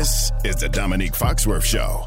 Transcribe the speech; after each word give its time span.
This 0.00 0.32
is 0.44 0.56
the 0.56 0.66
Domonique 0.66 1.14
Foxworth 1.14 1.62
Show. 1.62 2.06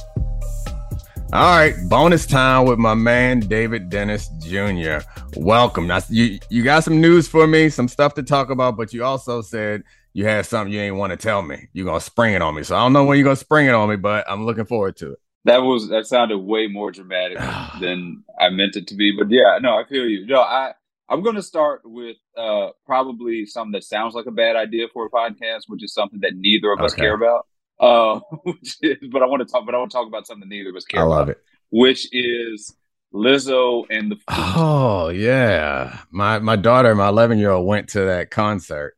All 1.32 1.58
right, 1.58 1.76
bonus 1.90 2.26
time 2.26 2.66
with 2.66 2.80
my 2.80 2.96
man 2.96 3.42
David 3.42 3.92
Dennis 3.92 4.30
Jr. 4.40 5.08
Welcome. 5.36 5.86
Now, 5.86 6.00
you 6.10 6.40
you 6.50 6.64
got 6.64 6.84
some 6.84 7.00
news 7.00 7.28
for 7.28 7.46
me, 7.46 7.70
some 7.70 7.88
stuff 7.88 8.16
to 8.16 8.24
talk 8.24 8.50
about, 8.50 8.78
but 8.78 8.94
you 8.94 9.04
also 9.04 9.44
said 9.44 9.84
you 10.14 10.26
had 10.26 10.48
something 10.48 10.74
you 10.74 10.80
ain't 10.80 10.96
want 10.96 11.12
to 11.12 11.18
tell 11.18 11.44
me. 11.44 11.68
You're 11.74 11.86
gonna 11.86 12.00
spring 12.00 12.34
it 12.34 12.42
on 12.42 12.56
me. 12.56 12.64
So 12.64 12.76
I 12.76 12.80
don't 12.80 12.94
know 12.94 13.04
when 13.04 13.20
you're 13.20 13.26
gonna 13.26 13.36
spring 13.36 13.68
it 13.68 13.76
on 13.76 13.88
me, 13.88 13.96
but 13.96 14.26
I'm 14.28 14.44
looking 14.44 14.66
forward 14.66 14.96
to 14.98 15.12
it. 15.12 15.20
That 15.46 15.60
was 15.60 15.90
that 15.90 16.08
sounded 16.08 16.40
way 16.40 16.66
more 16.66 16.90
dramatic 16.90 17.38
than 17.80 18.24
I 18.40 18.50
meant 18.50 18.76
it 18.76 18.88
to 18.88 18.96
be. 18.96 19.16
But 19.16 19.30
yeah, 19.30 19.60
no, 19.62 19.78
I 19.78 19.84
feel 19.88 20.06
you. 20.06 20.26
No, 20.26 20.42
I 20.42 20.74
I'm 21.10 21.22
going 21.22 21.36
to 21.36 21.44
start 21.44 21.82
with 21.84 22.18
uh, 22.36 22.70
probably 22.88 23.46
something 23.46 23.74
that 23.74 23.84
sounds 23.84 24.16
like 24.16 24.26
a 24.26 24.32
bad 24.32 24.56
idea 24.56 24.88
for 24.92 25.06
a 25.06 25.12
podcast, 25.12 25.66
which 25.68 25.84
is 25.84 25.94
something 25.94 26.22
that 26.22 26.32
neither 26.36 26.72
of 26.72 26.80
us 26.80 26.96
care 26.96 27.14
about. 27.14 27.46
Uh, 27.80 28.20
is, 28.82 28.98
but 29.12 29.22
I 29.22 29.26
want 29.26 29.46
to 29.46 29.52
talk. 29.52 29.66
But 29.66 29.76
I 29.76 29.78
want 29.78 29.92
to 29.92 29.98
talk 29.98 30.08
about 30.08 30.28
something 30.28 30.48
neither 30.48 30.70
of 30.70 30.76
us 30.76 30.86
care. 30.86 31.02
I 31.02 31.04
love 31.04 31.24
about, 31.24 31.38
it. 31.38 31.44
Which 31.72 32.08
is 32.14 32.74
Lizzo 33.14 33.86
and 33.90 34.12
the. 34.12 34.18
Oh 34.28 35.10
yeah, 35.10 36.00
my 36.12 36.40
my 36.40 36.56
daughter, 36.56 36.96
my 36.96 37.10
11 37.10 37.40
year 37.40 37.52
old, 37.52 37.68
went 37.68 37.90
to 37.90 38.02
that 38.02 38.32
concert 38.32 38.96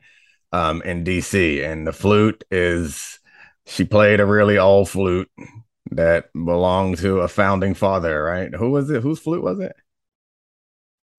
um, 0.51 0.81
in 0.83 1.03
DC, 1.03 1.63
and 1.63 1.87
the 1.87 1.93
flute 1.93 2.43
is. 2.51 3.19
She 3.67 3.83
played 3.83 4.19
a 4.19 4.27
really 4.27 4.59
old 4.59 4.89
flute 4.89 5.27
that 5.89 6.31
belonged 6.33 6.99
to 6.99 7.21
a 7.21 7.27
founding 7.27 7.73
father, 7.73 8.23
right? 8.23 8.53
Who 8.53 8.69
was 8.69 8.91
it? 8.91 9.01
Whose 9.01 9.19
flute 9.19 9.41
was 9.41 9.59
it? 9.59 9.75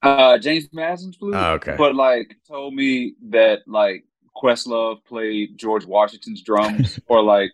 Uh, 0.02 0.38
James 0.38 0.68
Madison's 0.72 1.16
flute. 1.16 1.34
Oh, 1.34 1.54
okay. 1.54 1.74
But 1.76 1.96
like, 1.96 2.36
told 2.46 2.74
me 2.74 3.14
that 3.30 3.60
like 3.66 4.04
Questlove 4.42 5.04
played 5.04 5.56
George 5.56 5.84
Washington's 5.84 6.42
drums, 6.42 7.00
or 7.08 7.22
like 7.22 7.52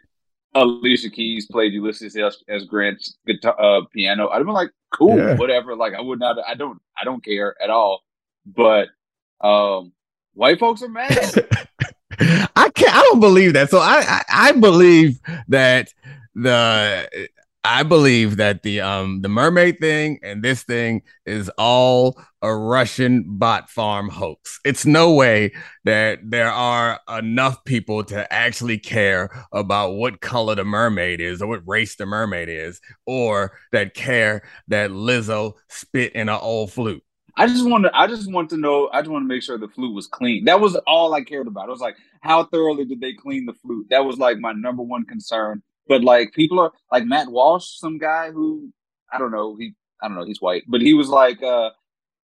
Alicia 0.55 1.11
Keys 1.11 1.47
played 1.47 1.73
Ulysses 1.73 2.17
S. 2.17 2.65
Grant's 2.65 3.17
guitar, 3.27 3.61
uh, 3.61 3.83
piano. 3.93 4.29
I'd 4.29 4.39
been 4.39 4.49
like, 4.49 4.71
cool, 4.93 5.17
yeah. 5.17 5.37
whatever. 5.37 5.77
Like, 5.77 5.95
I 5.95 6.01
would 6.01 6.19
not. 6.19 6.37
I 6.47 6.55
don't. 6.55 6.81
I 7.01 7.05
don't 7.05 7.25
care 7.25 7.55
at 7.63 7.71
all. 7.71 8.03
But 8.45 8.89
um, 9.41 9.93
white 10.35 10.59
folks 10.59 10.83
are 10.83 10.89
mad. 10.89 11.11
I 12.21 12.71
can't. 12.75 12.95
I 12.95 13.01
don't 13.11 13.21
believe 13.21 13.55
that. 13.55 13.71
So 13.71 13.79
I, 13.79 14.05
I, 14.07 14.23
I 14.29 14.53
believe 14.53 15.19
that 15.49 15.93
the 16.35 17.29
I 17.65 17.85
believe 17.85 18.39
that 18.39 18.65
the 18.65 18.81
um 18.81 19.21
the 19.23 19.29
mermaid 19.29 19.79
thing 19.79 20.19
and 20.25 20.43
this 20.43 20.65
thing 20.65 21.03
is 21.27 21.49
all 21.57 22.21
a 22.43 22.53
Russian 22.53 23.25
bot 23.39 23.71
farm 23.71 24.09
hoax. 24.09 24.59
It's 24.65 24.85
no 24.85 25.13
way 25.15 25.53
that 25.85 26.19
there 26.25 26.51
are 26.51 26.99
enough 27.09 27.65
people 27.65 28.03
to 28.05 28.31
actually 28.33 28.79
care 28.79 29.31
about 29.53 29.93
what 29.93 30.21
color 30.21 30.57
the 30.57 30.65
mermaid 30.65 31.21
is 31.21 31.41
or 31.41 31.47
what 31.47 31.63
race 31.65 31.95
the 31.95 32.05
mermaid 32.05 32.49
is, 32.49 32.81
or 33.07 33.57
that 33.71 33.95
care 33.95 34.43
that 34.67 34.91
Lizzo 34.91 35.53
spit 35.69 36.15
in 36.15 36.29
an 36.29 36.41
old 36.41 36.73
flute. 36.73 37.05
I 37.37 37.47
just 37.47 37.65
want 37.65 37.85
to 37.85 37.97
I 37.97 38.09
just 38.09 38.31
want 38.31 38.51
to 38.51 38.57
know 38.57 38.91
I 38.93 39.03
just 39.03 39.11
want 39.11 39.23
to 39.23 39.29
make 39.29 39.43
sure 39.43 39.57
the 39.57 39.69
flute 39.69 39.95
was 39.95 40.09
clean. 40.09 40.47
That 40.47 40.61
was 40.61 40.75
all 40.89 41.15
I 41.15 41.23
cared 41.23 41.47
about. 41.47 41.69
It 41.69 41.73
was 41.73 41.81
like 41.81 41.97
how 42.23 42.43
thoroughly 42.43 42.85
did 42.85 43.01
they 43.01 43.13
clean 43.13 43.47
the 43.47 43.55
flute? 43.55 43.87
That 43.91 44.05
was 44.05 44.19
like 44.19 44.39
my 44.39 44.53
number 44.53 44.83
one 44.83 45.05
concern 45.05 45.63
but 45.93 46.03
like 46.03 46.33
people 46.33 46.59
are 46.59 46.73
like 46.91 47.05
Matt 47.05 47.29
Walsh, 47.29 47.67
some 47.67 47.99
guy 47.99 48.31
who 48.31 48.73
I 49.13 49.19
don't 49.19 49.31
know, 49.31 49.57
he 49.57 49.75
I 50.01 50.09
don't 50.09 50.17
know, 50.17 50.25
he's 50.25 50.41
white, 50.41 50.63
but 50.67 50.81
he 50.81 50.95
was 50.95 51.11
like, 51.11 51.43
uh, 51.43 51.69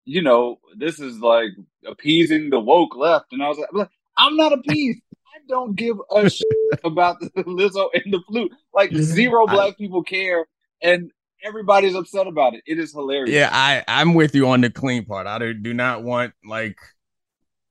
you 0.07 0.23
know, 0.23 0.59
this 0.79 0.99
is 0.99 1.19
like 1.19 1.51
appeasing 1.87 2.49
the 2.49 2.61
woke 2.61 2.97
left, 2.97 3.27
and 3.31 3.43
I 3.43 3.49
was 3.49 3.59
like, 3.59 3.89
I'm, 4.17 4.37
not 4.39 4.55
appeased. 4.55 5.03
I 5.13 5.41
don't 5.51 5.77
give 5.77 5.99
a 6.11 6.31
shit 6.31 6.47
about 6.83 7.21
the 7.21 7.29
Lizzo 7.45 7.91
and 7.93 8.11
the 8.11 8.23
flute. 8.27 8.53
Like 8.73 8.95
zero 8.95 9.47
black 9.47 9.75
I, 9.75 9.77
people 9.77 10.03
care, 10.03 10.47
and 10.83 11.11
everybody's 11.45 11.95
upset 11.95 12.27
about 12.27 12.55
it. 12.55 12.63
It 12.67 12.79
is 12.79 12.93
hilarious. 12.93 13.35
Yeah, 13.35 13.51
I 13.53 13.85
I'm 13.87 14.15
with 14.15 14.35
you 14.35 14.49
on 14.49 14.63
the 14.63 14.71
clean 14.71 15.05
part. 15.05 15.27
I 15.27 15.39
do, 15.39 15.53
do 15.53 15.75
not 15.75 16.03
want 16.05 16.33
like 16.43 16.79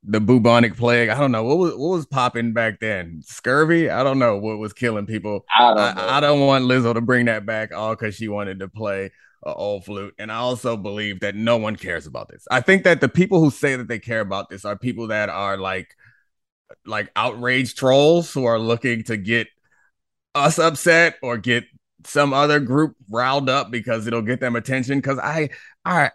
the 0.07 0.21
bubonic 0.21 0.77
plague. 0.77 1.09
I 1.09 1.19
don't 1.19 1.33
know 1.33 1.43
what 1.43 1.57
was 1.57 1.75
what 1.75 1.89
was 1.89 2.05
popping 2.05 2.53
back 2.53 2.79
then. 2.79 3.21
Scurvy. 3.25 3.89
I 3.89 4.03
don't 4.03 4.19
know 4.19 4.37
what 4.37 4.57
was 4.57 4.73
killing 4.73 5.05
people. 5.05 5.45
I 5.53 5.73
don't, 5.73 5.79
I, 5.79 6.17
I 6.17 6.19
don't 6.21 6.39
want 6.39 6.65
Lizzo 6.65 6.93
to 6.93 7.01
bring 7.01 7.25
that 7.25 7.45
back 7.45 7.73
all 7.73 7.93
because 7.93 8.15
she 8.15 8.29
wanted 8.29 8.59
to 8.59 8.69
play 8.69 9.11
a 9.45 9.53
old 9.53 9.83
flute. 9.83 10.15
And 10.17 10.31
I 10.31 10.37
also 10.37 10.77
believe 10.77 11.19
that 11.19 11.35
no 11.35 11.57
one 11.57 11.75
cares 11.75 12.07
about 12.07 12.29
this. 12.29 12.47
I 12.49 12.61
think 12.61 12.85
that 12.85 13.01
the 13.01 13.09
people 13.09 13.41
who 13.41 13.51
say 13.51 13.75
that 13.75 13.89
they 13.89 13.99
care 13.99 14.21
about 14.21 14.49
this 14.49 14.63
are 14.63 14.77
people 14.77 15.07
that 15.07 15.27
are 15.27 15.57
like 15.57 15.93
like 16.85 17.11
outraged 17.15 17.77
trolls 17.77 18.33
who 18.33 18.45
are 18.45 18.59
looking 18.59 19.03
to 19.03 19.17
get 19.17 19.47
us 20.33 20.57
upset 20.57 21.15
or 21.21 21.37
get 21.37 21.65
some 22.05 22.33
other 22.33 22.61
group 22.61 22.95
riled 23.09 23.49
up 23.49 23.71
because 23.71 24.07
it'll 24.07 24.21
get 24.21 24.39
them 24.39 24.55
attention. 24.55 24.99
Because 24.99 25.19
I, 25.19 25.49
I, 25.83 26.11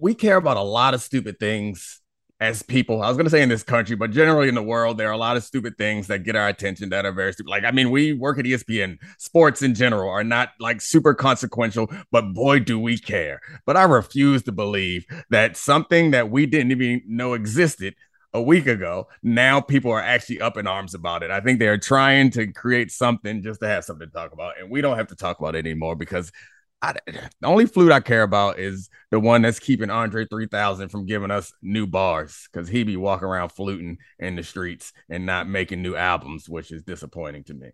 we 0.00 0.14
care 0.14 0.36
about 0.36 0.56
a 0.56 0.62
lot 0.62 0.94
of 0.94 1.02
stupid 1.02 1.38
things 1.38 2.00
as 2.38 2.62
people. 2.62 3.02
I 3.02 3.08
was 3.08 3.16
going 3.16 3.24
to 3.24 3.30
say 3.30 3.42
in 3.42 3.48
this 3.48 3.62
country, 3.62 3.96
but 3.96 4.10
generally 4.10 4.48
in 4.48 4.54
the 4.54 4.62
world, 4.62 4.98
there 4.98 5.08
are 5.08 5.12
a 5.12 5.18
lot 5.18 5.36
of 5.36 5.44
stupid 5.44 5.78
things 5.78 6.06
that 6.08 6.24
get 6.24 6.36
our 6.36 6.48
attention 6.48 6.90
that 6.90 7.06
are 7.06 7.12
very 7.12 7.32
stupid. 7.32 7.50
Like, 7.50 7.64
I 7.64 7.70
mean, 7.70 7.90
we 7.90 8.12
work 8.12 8.38
at 8.38 8.44
ESPN. 8.44 8.98
Sports 9.18 9.62
in 9.62 9.74
general 9.74 10.10
are 10.10 10.24
not 10.24 10.50
like 10.60 10.80
super 10.80 11.14
consequential, 11.14 11.90
but 12.10 12.34
boy, 12.34 12.60
do 12.60 12.78
we 12.78 12.98
care. 12.98 13.40
But 13.64 13.76
I 13.76 13.84
refuse 13.84 14.42
to 14.44 14.52
believe 14.52 15.06
that 15.30 15.56
something 15.56 16.10
that 16.10 16.30
we 16.30 16.46
didn't 16.46 16.72
even 16.72 17.02
know 17.06 17.32
existed 17.32 17.94
a 18.34 18.42
week 18.42 18.66
ago, 18.66 19.08
now 19.22 19.62
people 19.62 19.90
are 19.90 20.02
actually 20.02 20.42
up 20.42 20.58
in 20.58 20.66
arms 20.66 20.92
about 20.92 21.22
it. 21.22 21.30
I 21.30 21.40
think 21.40 21.58
they're 21.58 21.78
trying 21.78 22.30
to 22.32 22.52
create 22.52 22.90
something 22.90 23.42
just 23.42 23.60
to 23.60 23.66
have 23.68 23.84
something 23.84 24.08
to 24.08 24.12
talk 24.12 24.32
about. 24.32 24.60
And 24.60 24.70
we 24.70 24.82
don't 24.82 24.98
have 24.98 25.08
to 25.08 25.16
talk 25.16 25.38
about 25.38 25.54
it 25.54 25.64
anymore 25.64 25.96
because 25.96 26.30
I, 26.86 26.94
the 27.40 27.46
only 27.46 27.66
flute 27.66 27.92
I 27.92 28.00
care 28.00 28.22
about 28.22 28.58
is 28.58 28.88
the 29.10 29.20
one 29.20 29.42
that's 29.42 29.58
keeping 29.58 29.90
Andre 29.90 30.26
3000 30.26 30.88
from 30.88 31.06
giving 31.06 31.30
us 31.30 31.52
new 31.62 31.86
bars 31.86 32.48
because 32.52 32.68
he 32.68 32.84
be 32.84 32.96
walking 32.96 33.28
around 33.28 33.50
fluting 33.50 33.98
in 34.18 34.36
the 34.36 34.42
streets 34.42 34.92
and 35.08 35.26
not 35.26 35.48
making 35.48 35.82
new 35.82 35.96
albums, 35.96 36.48
which 36.48 36.70
is 36.70 36.82
disappointing 36.82 37.44
to 37.44 37.54
me. 37.54 37.70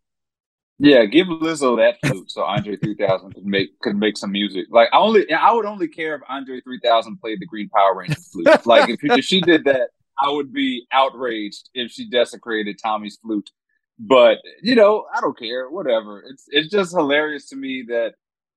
Yeah, 0.78 1.05
give 1.05 1.28
Lizzo 1.28 1.77
that 1.77 1.99
flute 2.05 2.31
so 2.31 2.43
Andre 2.43 2.77
3000 2.77 3.34
could 3.34 3.47
make 3.47 3.78
could 3.81 3.97
make 3.97 4.17
some 4.17 4.33
music. 4.33 4.67
Like 4.71 4.89
I 4.93 4.99
only 4.99 5.31
I 5.33 5.53
would 5.53 5.65
only 5.65 5.87
care 5.87 6.17
if 6.17 6.23
Andre 6.29 6.61
3000 6.61 7.19
played 7.21 7.41
the 7.41 7.47
Green 7.47 7.69
Power 7.69 7.94
Rangers 7.97 8.29
flute. 8.33 8.49
like 8.67 8.89
if, 8.89 8.99
if 9.03 9.25
she 9.25 9.41
did 9.41 9.65
that, 9.65 9.91
I 10.21 10.31
would 10.31 10.53
be 10.53 10.87
outraged 10.93 11.71
if 11.75 11.93
she 11.93 12.09
desecrated 12.09 12.81
Tommy's 12.83 13.17
flute. 13.23 13.50
But 13.99 14.39
you 14.61 14.75
know, 14.75 15.06
I 15.15 15.21
don't 15.21 15.39
care. 15.39 15.71
Whatever. 15.71 16.25
It's 16.29 16.47
it's 16.49 16.69
just 16.69 16.93
hilarious 16.93 17.49
to 17.50 17.56
me 17.56 17.84
that 17.89 18.15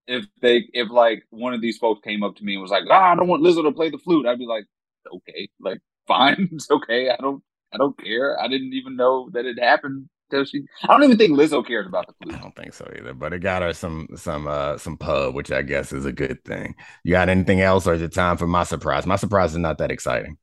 if 0.08 0.26
they 0.42 0.70
if 0.74 0.90
like 0.92 1.24
one 1.30 1.54
of 1.54 1.62
these 1.62 1.78
folks 1.78 2.02
came 2.04 2.24
up 2.24 2.36
to 2.38 2.44
me 2.44 2.54
and 2.54 2.62
was 2.62 2.72
like, 2.72 2.84
ah, 2.90 3.12
I 3.12 3.16
don't 3.16 3.28
want 3.28 3.44
Lizzo 3.44 3.64
to 3.64 3.72
play 3.72 3.90
the 3.90 3.98
flute, 3.98 4.26
I'd 4.26 4.40
be 4.40 4.46
like, 4.46 4.66
okay, 5.12 5.50
like 5.60 5.80
fine, 6.08 6.50
it's 6.52 6.70
okay. 6.70 7.10
I 7.10 7.18
don't 7.18 7.44
I 7.74 7.78
don't 7.78 7.98
care. 7.98 8.40
I 8.40 8.48
didn't 8.48 8.74
even 8.74 8.96
know 8.96 9.30
that 9.34 9.46
it 9.46 9.60
happened 9.60 10.08
till 10.32 10.46
she. 10.46 10.64
I 10.84 10.88
don't 10.88 11.04
even 11.04 11.18
think 11.18 11.32
Lizzo 11.38 11.66
cared 11.66 11.88
about 11.88 12.08
the 12.08 12.14
flute. 12.22 12.36
I 12.36 12.42
don't 12.42 12.56
think 12.56 12.74
so 12.74 12.90
either. 12.98 13.14
But 13.14 13.34
it 13.34 13.40
got 13.40 13.62
her 13.62 13.74
some 13.74 14.08
some 14.16 14.48
uh 14.48 14.78
some 14.78 14.98
pub, 14.98 15.36
which 15.36 15.52
I 15.52 15.62
guess 15.62 15.92
is 15.92 16.06
a 16.06 16.12
good 16.12 16.44
thing. 16.46 16.76
You 17.04 17.12
got 17.12 17.30
anything 17.30 17.62
else, 17.62 17.88
or 17.88 17.94
is 17.94 18.02
it 18.02 18.14
time 18.14 18.38
for 18.38 18.48
my 18.48 18.64
surprise? 18.64 19.06
My 19.06 19.18
surprise 19.18 19.52
is 19.52 19.58
not 19.58 19.78
that 19.80 19.92
exciting. 19.92 20.38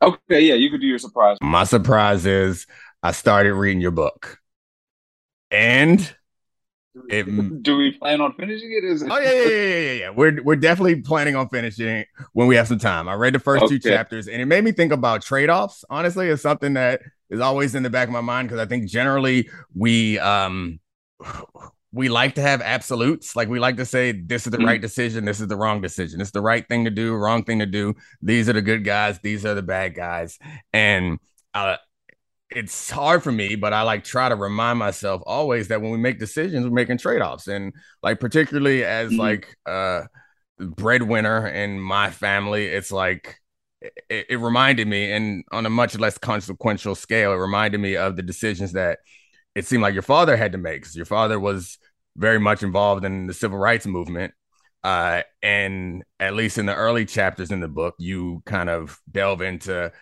Okay, 0.00 0.42
yeah, 0.42 0.54
you 0.54 0.70
could 0.70 0.80
do 0.80 0.86
your 0.86 0.98
surprise. 0.98 1.38
My 1.42 1.64
surprise 1.64 2.24
is 2.24 2.66
I 3.02 3.12
started 3.12 3.54
reading 3.54 3.80
your 3.80 3.90
book, 3.90 4.38
and 5.50 6.14
Do 7.62 7.76
we 7.76 7.92
plan 7.92 8.20
on 8.20 8.32
finishing 8.34 8.72
it? 8.72 8.84
Is 8.84 9.02
it? 9.02 9.10
Oh 9.10 9.18
yeah, 9.18 9.32
yeah, 9.32 9.48
yeah, 9.48 9.78
yeah, 9.78 9.92
yeah. 9.92 10.10
We're 10.10 10.42
we're 10.42 10.56
definitely 10.56 11.00
planning 11.02 11.36
on 11.36 11.48
finishing 11.48 11.86
it 11.86 12.08
when 12.32 12.48
we 12.48 12.56
have 12.56 12.68
some 12.68 12.78
time. 12.78 13.08
I 13.08 13.14
read 13.14 13.34
the 13.34 13.38
first 13.38 13.64
okay. 13.64 13.78
two 13.78 13.90
chapters, 13.90 14.26
and 14.26 14.40
it 14.40 14.46
made 14.46 14.64
me 14.64 14.72
think 14.72 14.92
about 14.92 15.22
trade 15.22 15.50
offs. 15.50 15.84
Honestly, 15.90 16.28
it's 16.28 16.42
something 16.42 16.74
that 16.74 17.02
is 17.30 17.40
always 17.40 17.74
in 17.74 17.82
the 17.82 17.90
back 17.90 18.08
of 18.08 18.12
my 18.12 18.20
mind 18.20 18.48
because 18.48 18.60
I 18.60 18.66
think 18.66 18.88
generally 18.88 19.48
we 19.74 20.18
um 20.18 20.80
we 21.92 22.08
like 22.08 22.34
to 22.34 22.42
have 22.42 22.60
absolutes. 22.60 23.34
Like 23.36 23.48
we 23.48 23.58
like 23.58 23.76
to 23.76 23.86
say 23.86 24.12
this 24.12 24.46
is 24.46 24.50
the 24.50 24.58
mm-hmm. 24.58 24.66
right 24.66 24.80
decision, 24.80 25.24
this 25.24 25.40
is 25.40 25.48
the 25.48 25.56
wrong 25.56 25.80
decision. 25.80 26.20
It's 26.20 26.30
the 26.30 26.40
right 26.40 26.66
thing 26.68 26.84
to 26.84 26.90
do, 26.90 27.14
wrong 27.14 27.44
thing 27.44 27.58
to 27.60 27.66
do. 27.66 27.94
These 28.22 28.48
are 28.48 28.52
the 28.54 28.62
good 28.62 28.84
guys, 28.84 29.18
these 29.20 29.46
are 29.46 29.54
the 29.54 29.62
bad 29.62 29.94
guys, 29.94 30.38
and 30.72 31.18
uh, 31.54 31.76
it's 32.50 32.90
hard 32.90 33.22
for 33.22 33.32
me, 33.32 33.56
but 33.56 33.72
I 33.72 33.82
like 33.82 34.04
try 34.04 34.28
to 34.28 34.36
remind 34.36 34.78
myself 34.78 35.22
always 35.26 35.68
that 35.68 35.82
when 35.82 35.90
we 35.90 35.98
make 35.98 36.18
decisions, 36.18 36.64
we're 36.64 36.72
making 36.72 36.98
trade-offs. 36.98 37.46
And 37.46 37.74
like 38.02 38.20
particularly 38.20 38.84
as 38.84 39.10
mm-hmm. 39.10 39.20
like 39.20 39.56
uh 39.66 40.04
breadwinner 40.58 41.46
in 41.46 41.78
my 41.78 42.10
family, 42.10 42.66
it's 42.66 42.90
like 42.90 43.40
it, 43.80 44.26
it, 44.30 44.40
reminded 44.40 44.88
me, 44.88 45.12
and 45.12 45.44
on 45.52 45.66
a 45.66 45.70
much 45.70 45.96
less 45.98 46.18
consequential 46.18 46.94
scale, 46.94 47.32
it 47.32 47.36
reminded 47.36 47.78
me 47.78 47.96
of 47.96 48.16
the 48.16 48.22
decisions 48.22 48.72
that 48.72 48.98
it 49.54 49.66
seemed 49.66 49.82
like 49.82 49.94
your 49.94 50.02
father 50.02 50.36
had 50.36 50.52
to 50.52 50.58
make. 50.58 50.82
Because 50.82 50.96
your 50.96 51.06
father 51.06 51.38
was 51.38 51.78
very 52.16 52.40
much 52.40 52.62
involved 52.62 53.04
in 53.04 53.26
the 53.26 53.34
civil 53.34 53.58
rights 53.58 53.86
movement. 53.86 54.34
Uh, 54.82 55.22
and 55.42 56.04
at 56.18 56.34
least 56.34 56.58
in 56.58 56.66
the 56.66 56.74
early 56.74 57.04
chapters 57.04 57.50
in 57.50 57.60
the 57.60 57.68
book, 57.68 57.94
you 57.98 58.42
kind 58.46 58.68
of 58.70 58.98
delve 59.10 59.42
into 59.42 59.92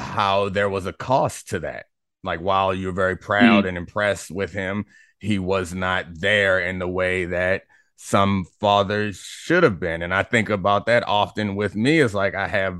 how 0.00 0.48
there 0.48 0.68
was 0.68 0.86
a 0.86 0.92
cost 0.92 1.50
to 1.50 1.60
that. 1.60 1.86
Like 2.22 2.40
while 2.40 2.74
you're 2.74 2.92
very 2.92 3.16
proud 3.16 3.64
mm. 3.64 3.68
and 3.68 3.78
impressed 3.78 4.30
with 4.30 4.52
him, 4.52 4.86
he 5.18 5.38
was 5.38 5.74
not 5.74 6.06
there 6.12 6.60
in 6.60 6.78
the 6.78 6.88
way 6.88 7.26
that 7.26 7.62
some 7.96 8.46
fathers 8.60 9.18
should 9.18 9.62
have 9.62 9.78
been. 9.78 10.02
And 10.02 10.14
I 10.14 10.22
think 10.22 10.48
about 10.48 10.86
that 10.86 11.06
often 11.06 11.54
with 11.54 11.76
me 11.76 11.98
is 11.98 12.14
like 12.14 12.34
I 12.34 12.48
have 12.48 12.78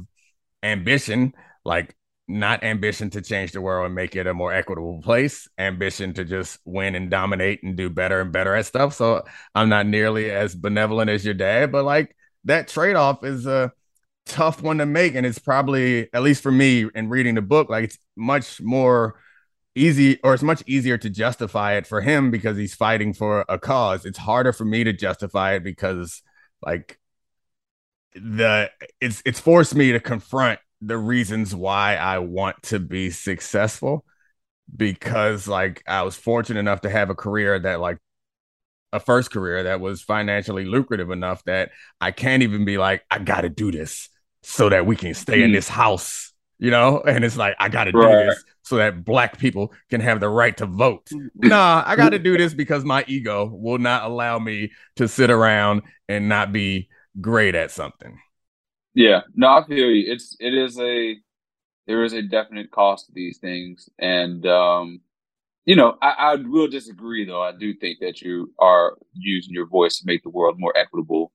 ambition, 0.63 1.35
like 1.65 1.95
not 2.27 2.65
ambition 2.65 3.11
to 3.11 3.21
change 3.21 3.53
the 3.53 3.61
world 3.61 3.87
and 3.87 3.95
make 3.95 4.17
it 4.17 4.27
a 4.27 4.33
more 4.33 4.53
equitable 4.53 5.03
place, 5.03 5.49
ambition 5.59 6.15
to 6.15 6.25
just 6.25 6.59
win 6.65 6.95
and 6.95 7.11
dominate 7.11 7.63
and 7.63 7.77
do 7.77 7.91
better 7.91 8.21
and 8.21 8.33
better 8.33 8.55
at 8.55 8.67
stuff. 8.67 8.95
So 8.95 9.25
I'm 9.55 9.69
not 9.69 9.87
nearly 9.87 10.31
as 10.31 10.55
benevolent 10.55 11.11
as 11.11 11.25
your 11.25 11.35
dad, 11.35 11.73
but 11.73 11.85
like 11.85 12.17
that 12.45 12.69
trade 12.69 12.97
off 12.97 13.25
is 13.25 13.47
a 13.47 13.73
tough 14.31 14.63
one 14.63 14.79
to 14.79 14.87
make. 14.87 15.15
And 15.15 15.27
it's 15.27 15.39
probably, 15.39 16.13
at 16.13 16.23
least 16.23 16.43
for 16.43 16.53
me 16.53 16.87
in 16.95 17.09
reading 17.09 17.35
the 17.35 17.43
book, 17.43 17.69
like 17.69 17.85
it's 17.85 17.99
much 18.17 18.61
more 18.61 19.17
easy 19.75 20.19
or 20.25 20.35
it's 20.35 20.43
much 20.43 20.63
easier 20.67 20.99
to 20.99 21.11
justify 21.11 21.75
it 21.75 21.87
for 21.87 22.01
him 22.01 22.31
because 22.31 22.57
he's 22.57 22.75
fighting 22.75 23.13
for 23.13 23.45
a 23.49 23.59
cause. 23.59 24.05
It's 24.05 24.19
harder 24.19 24.53
for 24.53 24.65
me 24.65 24.85
to 24.85 24.93
justify 24.93 25.55
it 25.55 25.65
because 25.65 26.23
like 26.65 26.99
the 28.15 28.71
it's 29.01 29.23
it's 29.25 29.41
forced 29.41 29.75
me 29.75 29.93
to 29.93 30.01
confront 30.01 30.59
the 30.81 30.99
reasons 30.99 31.55
why 31.55 31.97
I 31.97 32.19
want 32.19 32.63
to 32.65 32.79
be 32.79 33.11
successful 33.11 34.05
because 34.75 35.47
like 35.47 35.83
I 35.87 36.03
was 36.03 36.17
fortunate 36.17 36.61
enough 36.61 36.83
to 36.83 36.91
have 36.91 37.11
a 37.11 37.15
career 37.15 37.59
that 37.59 37.81
like 37.81 37.99
a 38.93 39.01
first 39.01 39.31
career 39.31 39.65
that 39.65 39.81
was 39.81 40.03
financially 40.03 40.65
lucrative 40.65 41.11
enough 41.11 41.45
that 41.45 41.71
I 42.01 42.11
can't 42.11 42.43
even 42.43 42.65
be 42.65 42.79
like 42.79 43.05
I 43.11 43.19
got 43.21 43.43
to 43.43 43.49
do 43.49 43.71
this 43.71 44.09
so 44.43 44.69
that 44.69 44.87
we 44.87 44.97
can 44.97 45.15
stay 45.15 45.43
in 45.43 45.51
hmm. 45.51 45.55
this 45.55 45.69
house, 45.69 46.33
you 46.59 46.71
know? 46.71 47.01
And 47.01 47.25
it's 47.25 47.37
like 47.37 47.57
I 47.59 47.69
got 47.69 47.85
to 47.85 47.93
do 47.93 48.01
this 48.01 48.45
so 48.63 48.77
that 48.77 49.05
black 49.05 49.39
people 49.39 49.73
can 49.89 50.01
have 50.01 50.21
the 50.21 50.29
right 50.29 50.57
to 50.59 50.67
vote. 50.67 51.11
nah, 51.35 51.83
I 51.85 51.97
got 51.97 52.11
to 52.11 52.19
do 52.19 52.37
this 52.39 52.55
because 52.55 52.85
my 52.85 53.05
ego 53.09 53.47
will 53.47 53.79
not 53.79 54.05
allow 54.05 54.39
me 54.39 54.73
to 54.97 55.09
sit 55.09 55.31
around 55.31 55.83
and 56.09 56.29
not 56.29 56.53
be 56.53 56.89
great 57.21 57.55
at 57.55 57.71
something. 57.71 58.19
Yeah, 58.95 59.23
no, 59.35 59.49
I 59.49 59.65
feel 59.67 59.91
you. 59.91 60.13
It's 60.13 60.37
it 60.41 60.55
is 60.55 60.79
a 60.79 61.17
there 61.87 62.05
is 62.05 62.13
a 62.13 62.23
definite 62.23 62.71
cost 62.71 63.07
to 63.07 63.13
these 63.13 63.39
things, 63.39 63.89
and 63.99 64.45
um, 64.47 65.01
you 65.65 65.77
know, 65.77 65.97
I, 66.03 66.11
I 66.19 66.35
will 66.35 66.67
disagree 66.67 67.25
though. 67.25 67.43
I 67.43 67.53
do 67.53 67.75
think 67.75 67.99
that 68.01 68.21
you 68.21 68.53
are 68.59 68.97
using 69.13 69.55
your 69.55 69.67
voice 69.67 69.99
to 69.99 70.07
make 70.07 70.23
the 70.23 70.31
world 70.31 70.57
more 70.59 70.77
equitable 70.77 71.33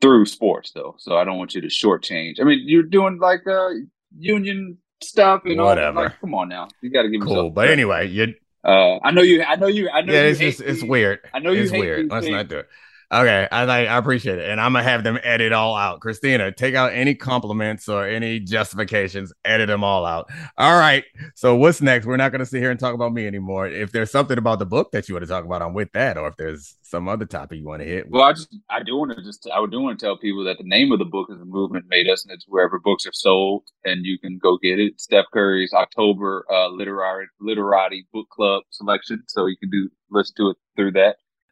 through 0.00 0.26
sports, 0.26 0.72
though. 0.72 0.94
So 0.98 1.16
I 1.16 1.24
don't 1.24 1.38
want 1.38 1.54
you 1.54 1.60
to 1.60 1.68
shortchange. 1.68 2.40
I 2.40 2.44
mean, 2.44 2.62
you're 2.64 2.82
doing 2.82 3.18
like 3.18 3.46
uh 3.46 3.70
union 4.18 4.78
stuff 5.02 5.42
and 5.44 5.60
whatever. 5.60 6.04
Like, 6.04 6.20
come 6.20 6.34
on 6.34 6.48
now, 6.48 6.68
you 6.80 6.90
got 6.90 7.02
to 7.02 7.08
give 7.08 7.20
me 7.20 7.26
a 7.26 7.34
cool. 7.34 7.50
But 7.50 7.70
anyway, 7.70 8.08
you. 8.08 8.34
Uh, 8.64 8.98
I 9.04 9.12
know 9.12 9.22
you. 9.22 9.44
I 9.44 9.56
know 9.56 9.68
you. 9.68 9.88
I 9.90 10.00
know. 10.00 10.12
Yeah, 10.12 10.22
it's 10.22 10.40
just 10.40 10.60
it's 10.60 10.82
weird. 10.82 11.20
I 11.32 11.38
know 11.38 11.52
you. 11.52 11.62
It's 11.62 11.72
weird. 11.72 12.10
Let's 12.10 12.26
not 12.26 12.48
do 12.48 12.58
it. 12.58 12.68
Okay, 13.12 13.46
I 13.52 13.62
I 13.62 13.98
appreciate 13.98 14.40
it, 14.40 14.50
and 14.50 14.60
I'm 14.60 14.72
gonna 14.72 14.82
have 14.82 15.04
them 15.04 15.16
edit 15.22 15.52
all 15.52 15.76
out. 15.76 16.00
Christina, 16.00 16.50
take 16.50 16.74
out 16.74 16.92
any 16.92 17.14
compliments 17.14 17.88
or 17.88 18.04
any 18.04 18.40
justifications, 18.40 19.32
edit 19.44 19.68
them 19.68 19.84
all 19.84 20.04
out. 20.04 20.28
All 20.58 20.76
right. 20.76 21.04
So 21.36 21.54
what's 21.54 21.80
next? 21.80 22.06
We're 22.06 22.16
not 22.16 22.32
gonna 22.32 22.46
sit 22.46 22.60
here 22.60 22.72
and 22.72 22.80
talk 22.80 22.94
about 22.94 23.12
me 23.12 23.28
anymore. 23.28 23.68
If 23.68 23.92
there's 23.92 24.10
something 24.10 24.38
about 24.38 24.58
the 24.58 24.66
book 24.66 24.90
that 24.90 25.08
you 25.08 25.14
want 25.14 25.22
to 25.22 25.28
talk 25.28 25.44
about, 25.44 25.62
I'm 25.62 25.72
with 25.72 25.92
that. 25.92 26.18
Or 26.18 26.26
if 26.26 26.36
there's 26.36 26.74
some 26.82 27.06
other 27.06 27.26
topic 27.26 27.60
you 27.60 27.66
want 27.66 27.82
to 27.82 27.88
hit. 27.88 28.10
Well, 28.10 28.24
I 28.24 28.32
just 28.32 28.48
I 28.70 28.82
do 28.82 28.96
want 28.96 29.16
to 29.16 29.22
just 29.22 29.48
I 29.54 29.64
do 29.70 29.80
want 29.80 29.98
to 29.98 30.04
tell 30.04 30.18
people 30.18 30.42
that 30.42 30.58
the 30.58 30.64
name 30.64 30.90
of 30.90 30.98
the 30.98 31.04
book 31.04 31.28
is 31.30 31.38
"The 31.38 31.44
Movement 31.44 31.86
Made 31.88 32.08
Us," 32.08 32.24
and 32.24 32.32
it's 32.32 32.46
wherever 32.48 32.80
books 32.80 33.06
are 33.06 33.12
sold, 33.12 33.62
and 33.84 34.04
you 34.04 34.18
can 34.18 34.38
go 34.38 34.58
get 34.58 34.80
it. 34.80 35.00
Steph 35.00 35.26
Curry's 35.32 35.72
October 35.72 36.44
uh, 36.50 36.68
literary 36.70 37.26
literati 37.40 38.08
book 38.12 38.28
club 38.30 38.64
selection, 38.70 39.22
so 39.28 39.46
you 39.46 39.56
can 39.58 39.70
do 39.70 39.88
listen 40.10 40.34
to 40.38 40.50
it 40.50 40.56
through 40.74 40.92
that. 40.92 41.16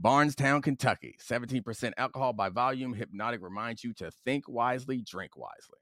Bardstown, 0.00 0.62
Kentucky. 0.62 1.16
17% 1.28 1.92
alcohol 1.98 2.32
by 2.32 2.50
volume. 2.50 2.94
Hypnotic 2.94 3.42
reminds 3.42 3.82
you 3.82 3.92
to 3.94 4.12
think 4.24 4.48
wisely, 4.48 5.02
drink 5.02 5.36
wisely. 5.36 5.78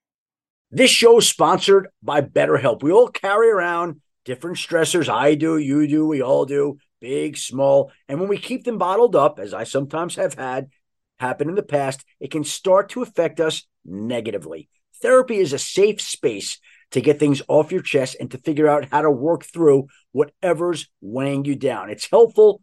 This 0.70 0.90
show 0.90 1.18
is 1.18 1.28
sponsored 1.28 1.88
by 2.02 2.22
BetterHelp. 2.22 2.82
We 2.82 2.92
all 2.92 3.08
carry 3.08 3.50
around 3.50 4.00
different 4.24 4.56
stressors. 4.56 5.08
I 5.08 5.34
do, 5.34 5.58
you 5.58 5.86
do, 5.86 6.06
we 6.06 6.22
all 6.22 6.46
do, 6.46 6.78
big, 7.00 7.36
small. 7.36 7.92
And 8.08 8.18
when 8.18 8.28
we 8.28 8.38
keep 8.38 8.64
them 8.64 8.78
bottled 8.78 9.14
up, 9.14 9.38
as 9.38 9.52
I 9.52 9.64
sometimes 9.64 10.16
have 10.16 10.34
had 10.34 10.70
happen 11.18 11.50
in 11.50 11.54
the 11.54 11.62
past, 11.62 12.02
it 12.18 12.30
can 12.30 12.42
start 12.42 12.88
to 12.90 13.02
affect 13.02 13.38
us 13.38 13.66
negatively. 13.84 14.70
Therapy 15.02 15.36
is 15.36 15.52
a 15.52 15.58
safe 15.58 16.00
space 16.00 16.58
to 16.92 17.02
get 17.02 17.18
things 17.18 17.42
off 17.48 17.70
your 17.70 17.82
chest 17.82 18.16
and 18.18 18.30
to 18.30 18.38
figure 18.38 18.68
out 18.68 18.88
how 18.90 19.02
to 19.02 19.10
work 19.10 19.44
through 19.44 19.88
whatever's 20.12 20.88
weighing 21.02 21.44
you 21.44 21.54
down. 21.54 21.90
It's 21.90 22.10
helpful 22.10 22.62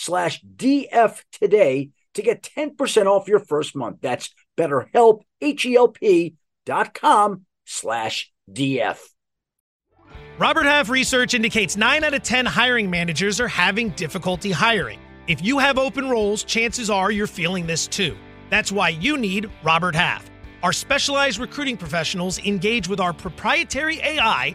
slash 0.00 0.42
DF 0.42 1.22
today 1.32 1.90
to 2.14 2.22
get 2.22 2.42
10% 2.42 3.06
off 3.06 3.28
your 3.28 3.38
first 3.38 3.76
month. 3.76 3.98
That's 4.00 4.34
betterhelp, 4.56 5.22
H-E-L-P 5.40 6.34
dot 6.66 6.94
com 6.94 7.46
slash 7.64 8.32
DF. 8.50 8.98
Robert 10.38 10.64
Half 10.64 10.88
research 10.88 11.34
indicates 11.34 11.76
9 11.76 12.02
out 12.02 12.14
of 12.14 12.22
10 12.22 12.46
hiring 12.46 12.88
managers 12.88 13.40
are 13.40 13.48
having 13.48 13.90
difficulty 13.90 14.50
hiring. 14.50 14.98
If 15.26 15.44
you 15.44 15.58
have 15.58 15.78
open 15.78 16.08
roles, 16.08 16.44
chances 16.44 16.88
are 16.88 17.12
you're 17.12 17.26
feeling 17.26 17.66
this 17.66 17.86
too. 17.86 18.16
That's 18.48 18.72
why 18.72 18.88
you 18.88 19.18
need 19.18 19.50
Robert 19.62 19.94
Half. 19.94 20.30
Our 20.62 20.72
specialized 20.72 21.38
recruiting 21.38 21.76
professionals 21.76 22.38
engage 22.40 22.88
with 22.88 23.00
our 23.00 23.12
proprietary 23.12 24.00
AI 24.00 24.54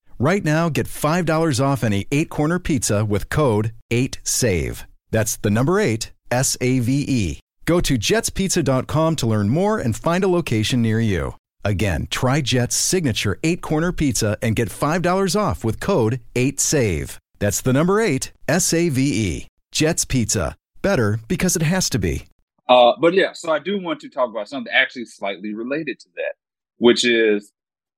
Right 0.21 0.45
now, 0.45 0.69
get 0.69 0.85
$5 0.85 1.59
off 1.59 1.83
any 1.83 2.05
eight 2.11 2.29
corner 2.29 2.59
pizza 2.59 3.03
with 3.03 3.29
code 3.29 3.71
8SAVE. 3.89 4.83
That's 5.09 5.35
the 5.37 5.49
number 5.49 5.79
eight, 5.79 6.11
S 6.29 6.55
A 6.61 6.77
V 6.77 7.05
E. 7.07 7.39
Go 7.65 7.81
to 7.81 7.97
jetspizza.com 7.97 9.15
to 9.15 9.25
learn 9.25 9.49
more 9.49 9.79
and 9.79 9.95
find 9.95 10.23
a 10.23 10.27
location 10.27 10.79
near 10.79 10.99
you. 10.99 11.33
Again, 11.65 12.07
try 12.11 12.41
Jet's 12.41 12.75
signature 12.75 13.39
eight 13.41 13.63
corner 13.63 13.91
pizza 13.91 14.37
and 14.43 14.55
get 14.55 14.69
$5 14.69 15.35
off 15.35 15.63
with 15.63 15.79
code 15.79 16.19
8SAVE. 16.35 17.17
That's 17.39 17.61
the 17.61 17.73
number 17.73 17.99
eight, 17.99 18.31
S 18.47 18.75
A 18.75 18.89
V 18.89 19.01
E. 19.01 19.47
Jet's 19.71 20.05
Pizza. 20.05 20.55
Better 20.83 21.19
because 21.27 21.55
it 21.55 21.63
has 21.63 21.89
to 21.89 21.97
be. 21.97 22.27
Uh, 22.69 22.93
but 23.01 23.15
yeah, 23.15 23.33
so 23.33 23.51
I 23.51 23.57
do 23.57 23.81
want 23.81 23.99
to 24.01 24.09
talk 24.09 24.29
about 24.29 24.47
something 24.47 24.71
actually 24.71 25.05
slightly 25.05 25.55
related 25.55 25.99
to 26.01 26.09
that, 26.17 26.35
which 26.77 27.05
is 27.05 27.51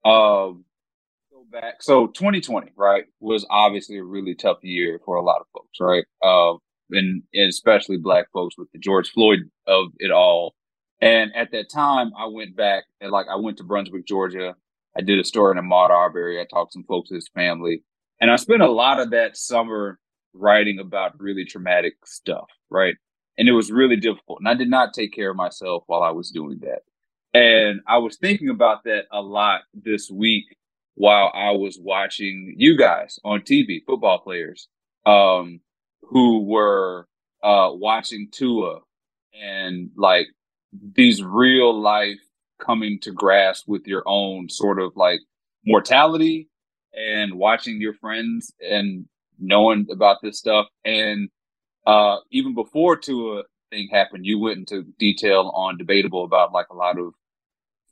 um, 0.06 0.64
back. 1.54 1.82
So 1.82 2.08
2020, 2.08 2.72
right, 2.76 3.06
was 3.22 3.46
obviously 3.50 3.98
a 3.98 4.04
really 4.04 4.36
tough 4.36 4.58
year 4.64 5.00
for 5.06 5.16
a 5.16 5.24
lot 5.24 5.40
of 5.40 5.48
folks, 5.54 5.80
right? 5.80 6.04
Uh, 6.22 6.56
and, 6.92 7.24
and 7.34 7.50
especially 7.50 7.98
black 7.98 8.26
folks 8.34 8.58
with 8.58 8.70
the 8.74 8.80
George 8.80 9.12
Floyd 9.12 9.40
of 9.68 9.88
it 10.00 10.12
all. 10.12 10.56
And 11.00 11.32
at 11.36 11.52
that 11.52 11.70
time, 11.70 12.12
I 12.18 12.28
went 12.28 12.56
back 12.56 12.84
and 13.00 13.12
like 13.12 13.28
I 13.32 13.36
went 13.36 13.58
to 13.58 13.64
Brunswick, 13.64 14.08
Georgia. 14.08 14.56
I 14.98 15.02
did 15.02 15.20
a 15.20 15.24
story 15.24 15.58
in 15.58 15.64
Ahmaud 15.64 15.90
Arbery. 15.90 16.40
I 16.40 16.46
talked 16.46 16.74
to 16.74 16.78
some 16.78 16.86
folks, 16.86 17.10
his 17.10 17.30
family, 17.34 17.84
and 18.20 18.32
I 18.32 18.36
spent 18.36 18.62
a 18.62 18.72
lot 18.72 19.00
of 19.00 19.12
that 19.12 19.38
summer 19.38 20.00
writing 20.34 20.80
about 20.80 21.20
really 21.20 21.46
traumatic 21.46 21.94
stuff, 22.06 22.48
right? 22.70 22.96
And 23.38 23.48
it 23.48 23.54
was 23.54 23.72
really 23.72 23.96
difficult. 23.96 24.40
And 24.40 24.48
I 24.48 24.54
did 24.54 24.70
not 24.70 24.94
take 24.94 25.14
care 25.14 25.32
of 25.32 25.36
myself 25.36 25.84
while 25.88 26.04
I 26.04 26.12
was 26.12 26.32
doing 26.32 26.60
that. 26.62 26.82
And 27.34 27.82
I 27.88 27.98
was 27.98 28.18
thinking 28.18 28.50
about 28.50 28.84
that 28.84 29.06
a 29.12 29.22
lot 29.22 29.62
this 29.74 30.10
week 30.12 30.46
while 30.96 31.32
I 31.34 31.52
was 31.52 31.78
watching 31.80 32.54
you 32.58 32.78
guys 32.78 33.20
on 33.24 33.42
TV, 33.42 33.80
football 33.86 34.20
players, 34.20 34.68
um, 35.06 35.60
who 36.02 36.44
were 36.44 37.08
uh, 37.44 37.70
watching 37.72 38.30
Tua 38.32 38.80
and 39.34 39.90
like 39.98 40.28
these 40.96 41.24
real 41.24 41.80
life 41.80 42.20
coming 42.60 43.00
to 43.02 43.12
grasp 43.12 43.68
with 43.68 43.88
your 43.88 44.04
own 44.06 44.50
sort 44.50 44.80
of 44.80 44.96
like 44.96 45.20
mortality 45.66 46.50
and 46.94 47.36
watching 47.36 47.82
your 47.82 47.94
friends 47.96 48.54
and 48.60 49.06
knowing 49.40 49.88
about 49.92 50.18
this 50.22 50.38
stuff. 50.40 50.68
And 50.86 51.30
uh, 51.86 52.18
even 52.32 52.54
before 52.54 52.98
Tua 52.98 53.44
thing 53.72 53.90
happened, 53.92 54.26
you 54.26 54.40
went 54.40 54.60
into 54.60 54.84
detail 55.00 55.52
on 55.56 55.78
debatable 55.78 56.24
about 56.24 56.54
like 56.54 56.68
a 56.72 56.76
lot 56.76 56.98
of 57.00 57.14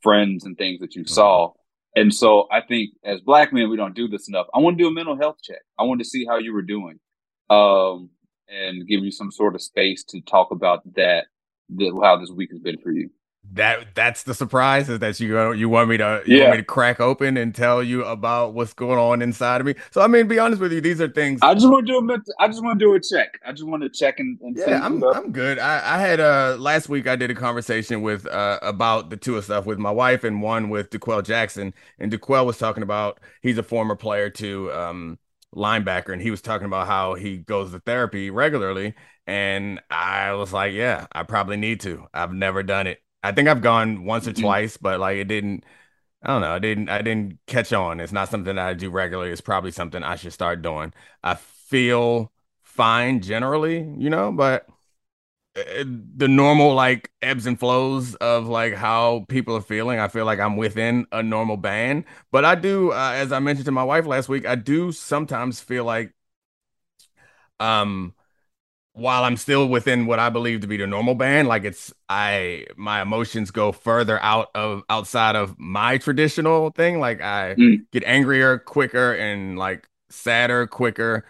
friends 0.01 0.45
and 0.45 0.57
things 0.57 0.79
that 0.79 0.95
you 0.95 1.03
mm-hmm. 1.03 1.13
saw. 1.13 1.53
And 1.95 2.13
so 2.13 2.47
I 2.51 2.61
think 2.61 2.91
as 3.03 3.21
black 3.21 3.51
men, 3.53 3.69
we 3.69 3.77
don't 3.77 3.95
do 3.95 4.07
this 4.07 4.29
enough. 4.29 4.47
I 4.53 4.59
want 4.59 4.77
to 4.77 4.83
do 4.83 4.87
a 4.87 4.93
mental 4.93 5.17
health 5.17 5.37
check. 5.43 5.61
I 5.77 5.83
want 5.83 5.99
to 5.99 6.05
see 6.05 6.25
how 6.25 6.37
you 6.37 6.53
were 6.53 6.61
doing, 6.61 6.99
um, 7.49 8.09
and 8.47 8.87
give 8.87 9.03
you 9.03 9.11
some 9.11 9.31
sort 9.31 9.55
of 9.55 9.61
space 9.61 10.03
to 10.05 10.21
talk 10.21 10.51
about 10.51 10.81
that, 10.95 11.25
that 11.75 11.99
how 12.03 12.17
this 12.17 12.31
week 12.31 12.51
has 12.51 12.59
been 12.59 12.77
for 12.79 12.91
you 12.91 13.09
that 13.53 13.95
that's 13.95 14.23
the 14.23 14.33
surprise 14.33 14.87
is 14.87 14.99
that 14.99 15.19
you 15.19 15.51
you 15.53 15.67
want 15.67 15.89
me 15.89 15.97
to 15.97 16.21
you 16.25 16.37
yeah. 16.37 16.43
want 16.43 16.51
me 16.51 16.57
to 16.57 16.63
crack 16.63 17.01
open 17.01 17.35
and 17.35 17.53
tell 17.53 17.83
you 17.83 18.03
about 18.05 18.53
what's 18.53 18.73
going 18.73 18.97
on 18.97 19.21
inside 19.21 19.59
of 19.59 19.67
me. 19.67 19.75
So 19.91 20.01
I 20.01 20.07
mean, 20.07 20.27
be 20.27 20.39
honest 20.39 20.61
with 20.61 20.71
you, 20.71 20.79
these 20.79 21.01
are 21.01 21.09
things. 21.09 21.39
I 21.41 21.53
just 21.53 21.69
want 21.69 21.85
to 21.85 21.91
do 21.91 22.13
a 22.13 22.17
I 22.39 22.47
just 22.47 22.63
want 22.63 22.79
to 22.79 22.85
do 22.85 22.93
a 22.93 22.99
check. 22.99 23.39
I 23.45 23.51
just 23.51 23.65
want 23.65 23.83
to 23.83 23.89
check 23.89 24.19
and, 24.19 24.39
and 24.41 24.57
yeah, 24.57 24.79
I'm 24.83 25.03
I'm 25.03 25.31
good. 25.31 25.59
I, 25.59 25.95
I 25.95 25.99
had 25.99 26.19
uh 26.19 26.55
last 26.59 26.87
week 26.87 27.07
I 27.07 27.15
did 27.15 27.29
a 27.29 27.35
conversation 27.35 28.01
with 28.01 28.25
uh 28.27 28.59
about 28.61 29.09
the 29.09 29.17
two 29.17 29.37
of 29.37 29.43
stuff 29.43 29.65
with 29.65 29.79
my 29.79 29.91
wife 29.91 30.23
and 30.23 30.41
one 30.41 30.69
with 30.69 30.89
D'Qwell 30.89 31.23
Jackson, 31.23 31.73
and 31.99 32.09
D'Qwell 32.09 32.45
was 32.45 32.57
talking 32.57 32.83
about 32.83 33.19
he's 33.41 33.57
a 33.57 33.63
former 33.63 33.95
player 33.95 34.29
to 34.29 34.71
um 34.71 35.19
linebacker, 35.53 36.13
and 36.13 36.21
he 36.21 36.31
was 36.31 36.41
talking 36.41 36.65
about 36.65 36.87
how 36.87 37.15
he 37.15 37.37
goes 37.37 37.71
to 37.71 37.79
therapy 37.79 38.29
regularly. 38.29 38.93
And 39.27 39.81
I 39.89 40.33
was 40.33 40.53
like, 40.53 40.73
yeah, 40.73 41.07
I 41.11 41.23
probably 41.23 41.57
need 41.57 41.81
to. 41.81 42.07
I've 42.13 42.33
never 42.33 42.63
done 42.63 42.87
it. 42.87 43.01
I 43.23 43.31
think 43.31 43.47
I've 43.47 43.61
gone 43.61 44.05
once 44.05 44.27
or 44.27 44.31
mm-hmm. 44.31 44.41
twice, 44.41 44.77
but 44.77 44.99
like 44.99 45.17
it 45.17 45.27
didn't. 45.27 45.63
I 46.23 46.27
don't 46.27 46.41
know. 46.41 46.53
I 46.53 46.59
didn't. 46.59 46.89
I 46.89 47.01
didn't 47.01 47.39
catch 47.47 47.73
on. 47.73 47.99
It's 47.99 48.11
not 48.11 48.29
something 48.29 48.55
that 48.55 48.67
I 48.67 48.73
do 48.73 48.89
regularly. 48.89 49.31
It's 49.31 49.41
probably 49.41 49.71
something 49.71 50.03
I 50.03 50.15
should 50.15 50.33
start 50.33 50.61
doing. 50.61 50.93
I 51.23 51.35
feel 51.35 52.31
fine 52.63 53.21
generally, 53.21 53.79
you 53.97 54.09
know, 54.09 54.31
but 54.31 54.67
eh, 55.55 55.83
the 55.85 56.27
normal 56.27 56.73
like 56.73 57.11
ebbs 57.21 57.45
and 57.45 57.59
flows 57.59 58.15
of 58.15 58.47
like 58.47 58.73
how 58.73 59.25
people 59.29 59.55
are 59.55 59.61
feeling. 59.61 59.99
I 59.99 60.07
feel 60.07 60.25
like 60.25 60.39
I'm 60.39 60.57
within 60.57 61.05
a 61.11 61.23
normal 61.23 61.57
band, 61.57 62.05
but 62.31 62.45
I 62.45 62.55
do, 62.55 62.91
uh, 62.91 63.13
as 63.15 63.31
I 63.31 63.39
mentioned 63.39 63.65
to 63.65 63.71
my 63.71 63.83
wife 63.83 64.05
last 64.05 64.29
week, 64.29 64.45
I 64.45 64.55
do 64.55 64.91
sometimes 64.91 65.61
feel 65.61 65.85
like, 65.85 66.13
um, 67.59 68.13
while 68.93 69.23
I'm 69.23 69.37
still 69.37 69.69
within 69.69 70.05
what 70.05 70.19
I 70.19 70.29
believe 70.29 70.61
to 70.61 70.67
be 70.67 70.77
the 70.77 70.87
normal 70.87 71.15
band, 71.15 71.47
like 71.47 71.63
it's 71.63 71.93
I 72.09 72.65
my 72.75 73.01
emotions 73.01 73.51
go 73.51 73.71
further 73.71 74.21
out 74.21 74.49
of 74.53 74.83
outside 74.89 75.35
of 75.35 75.57
my 75.57 75.97
traditional 75.97 76.71
thing. 76.71 76.99
Like 76.99 77.21
I 77.21 77.55
mm. 77.57 77.85
get 77.91 78.03
angrier 78.03 78.57
quicker 78.59 79.13
and 79.13 79.57
like 79.57 79.87
sadder 80.09 80.67
quicker 80.67 81.25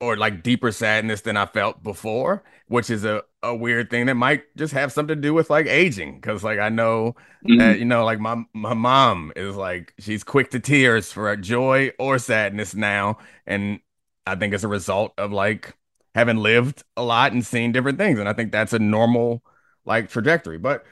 or 0.00 0.16
like 0.16 0.42
deeper 0.42 0.72
sadness 0.72 1.22
than 1.22 1.36
I 1.36 1.46
felt 1.46 1.82
before, 1.82 2.42
which 2.68 2.88
is 2.88 3.04
a, 3.04 3.22
a 3.42 3.54
weird 3.54 3.90
thing 3.90 4.06
that 4.06 4.14
might 4.14 4.44
just 4.56 4.72
have 4.72 4.92
something 4.92 5.16
to 5.16 5.20
do 5.20 5.34
with 5.34 5.50
like 5.50 5.66
aging. 5.66 6.20
Cause 6.20 6.42
like 6.44 6.58
I 6.58 6.68
know 6.68 7.16
mm-hmm. 7.44 7.58
that, 7.58 7.78
you 7.80 7.84
know, 7.84 8.04
like 8.04 8.20
my 8.20 8.44
my 8.54 8.74
mom 8.74 9.32
is 9.34 9.56
like 9.56 9.92
she's 9.98 10.22
quick 10.22 10.50
to 10.52 10.60
tears 10.60 11.12
for 11.12 11.34
joy 11.36 11.90
or 11.98 12.18
sadness 12.18 12.74
now. 12.74 13.18
And 13.46 13.80
I 14.26 14.36
think 14.36 14.54
it's 14.54 14.64
a 14.64 14.68
result 14.68 15.12
of 15.18 15.32
like 15.32 15.74
having 16.14 16.36
lived 16.36 16.82
a 16.96 17.02
lot 17.02 17.32
and 17.32 17.44
seen 17.44 17.72
different 17.72 17.98
things. 17.98 18.18
And 18.18 18.28
I 18.28 18.32
think 18.32 18.52
that's 18.52 18.72
a 18.72 18.78
normal 18.78 19.42
like 19.84 20.10
trajectory. 20.10 20.58
But 20.58 20.84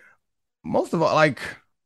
most 0.65 0.93
of 0.93 1.03
all, 1.03 1.15
like 1.15 1.41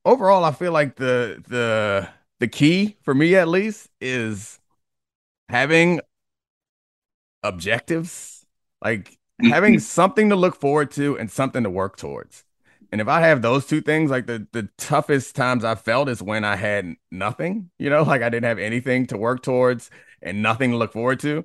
overall, 0.04 0.44
I 0.44 0.52
feel 0.52 0.72
like 0.72 0.96
the 0.96 1.42
the 1.48 2.08
the 2.40 2.48
key 2.48 2.96
for 3.02 3.14
me 3.14 3.34
at 3.36 3.48
least 3.48 3.88
is 4.00 4.58
having 5.48 6.00
objectives, 7.42 8.46
like 8.82 9.10
mm-hmm. 9.10 9.48
having 9.48 9.78
something 9.78 10.28
to 10.30 10.36
look 10.36 10.58
forward 10.60 10.90
to 10.92 11.18
and 11.18 11.30
something 11.30 11.62
to 11.62 11.70
work 11.70 11.96
towards. 11.96 12.44
And 12.90 13.00
if 13.00 13.08
I 13.08 13.20
have 13.22 13.40
those 13.40 13.66
two 13.66 13.80
things, 13.80 14.10
like 14.10 14.26
the 14.26 14.46
the 14.52 14.68
toughest 14.76 15.34
times 15.34 15.64
I 15.64 15.74
felt 15.74 16.08
is 16.08 16.22
when 16.22 16.44
I 16.44 16.56
had 16.56 16.94
nothing, 17.10 17.70
you 17.78 17.88
know, 17.88 18.02
like 18.12 18.22
I 18.22 18.28
didn't 18.28 18.44
have 18.44 18.58
anything 18.58 19.06
to 19.08 19.16
work 19.16 19.42
towards 19.42 19.90
and 20.20 20.42
nothing 20.42 20.72
to 20.72 20.76
look 20.76 20.92
forward 20.92 21.20
to. 21.20 21.44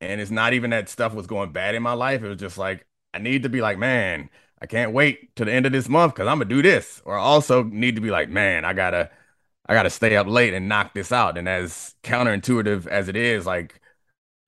And 0.00 0.20
it's 0.20 0.30
not 0.30 0.52
even 0.52 0.70
that 0.70 0.88
stuff 0.88 1.14
was 1.14 1.26
going 1.26 1.52
bad 1.52 1.74
in 1.74 1.82
my 1.82 1.92
life. 1.94 2.22
It 2.22 2.28
was 2.28 2.38
just 2.38 2.58
like, 2.58 2.86
I 3.12 3.18
need 3.18 3.42
to 3.42 3.48
be 3.48 3.60
like, 3.60 3.78
man, 3.78 4.30
I 4.60 4.66
can't 4.66 4.92
wait 4.92 5.34
to 5.36 5.44
the 5.44 5.52
end 5.52 5.66
of 5.66 5.72
this 5.72 5.88
month 5.88 6.14
because 6.14 6.28
I'm 6.28 6.38
gonna 6.38 6.50
do 6.50 6.62
this. 6.62 7.02
Or 7.04 7.16
I 7.18 7.22
also 7.22 7.62
need 7.62 7.96
to 7.96 8.00
be 8.00 8.10
like, 8.10 8.28
man, 8.28 8.64
I 8.64 8.72
gotta, 8.74 9.10
I 9.66 9.74
gotta 9.74 9.90
stay 9.90 10.16
up 10.16 10.26
late 10.26 10.54
and 10.54 10.68
knock 10.68 10.94
this 10.94 11.12
out. 11.12 11.36
And 11.38 11.48
as 11.48 11.94
counterintuitive 12.02 12.86
as 12.86 13.08
it 13.08 13.16
is, 13.16 13.46
like, 13.46 13.80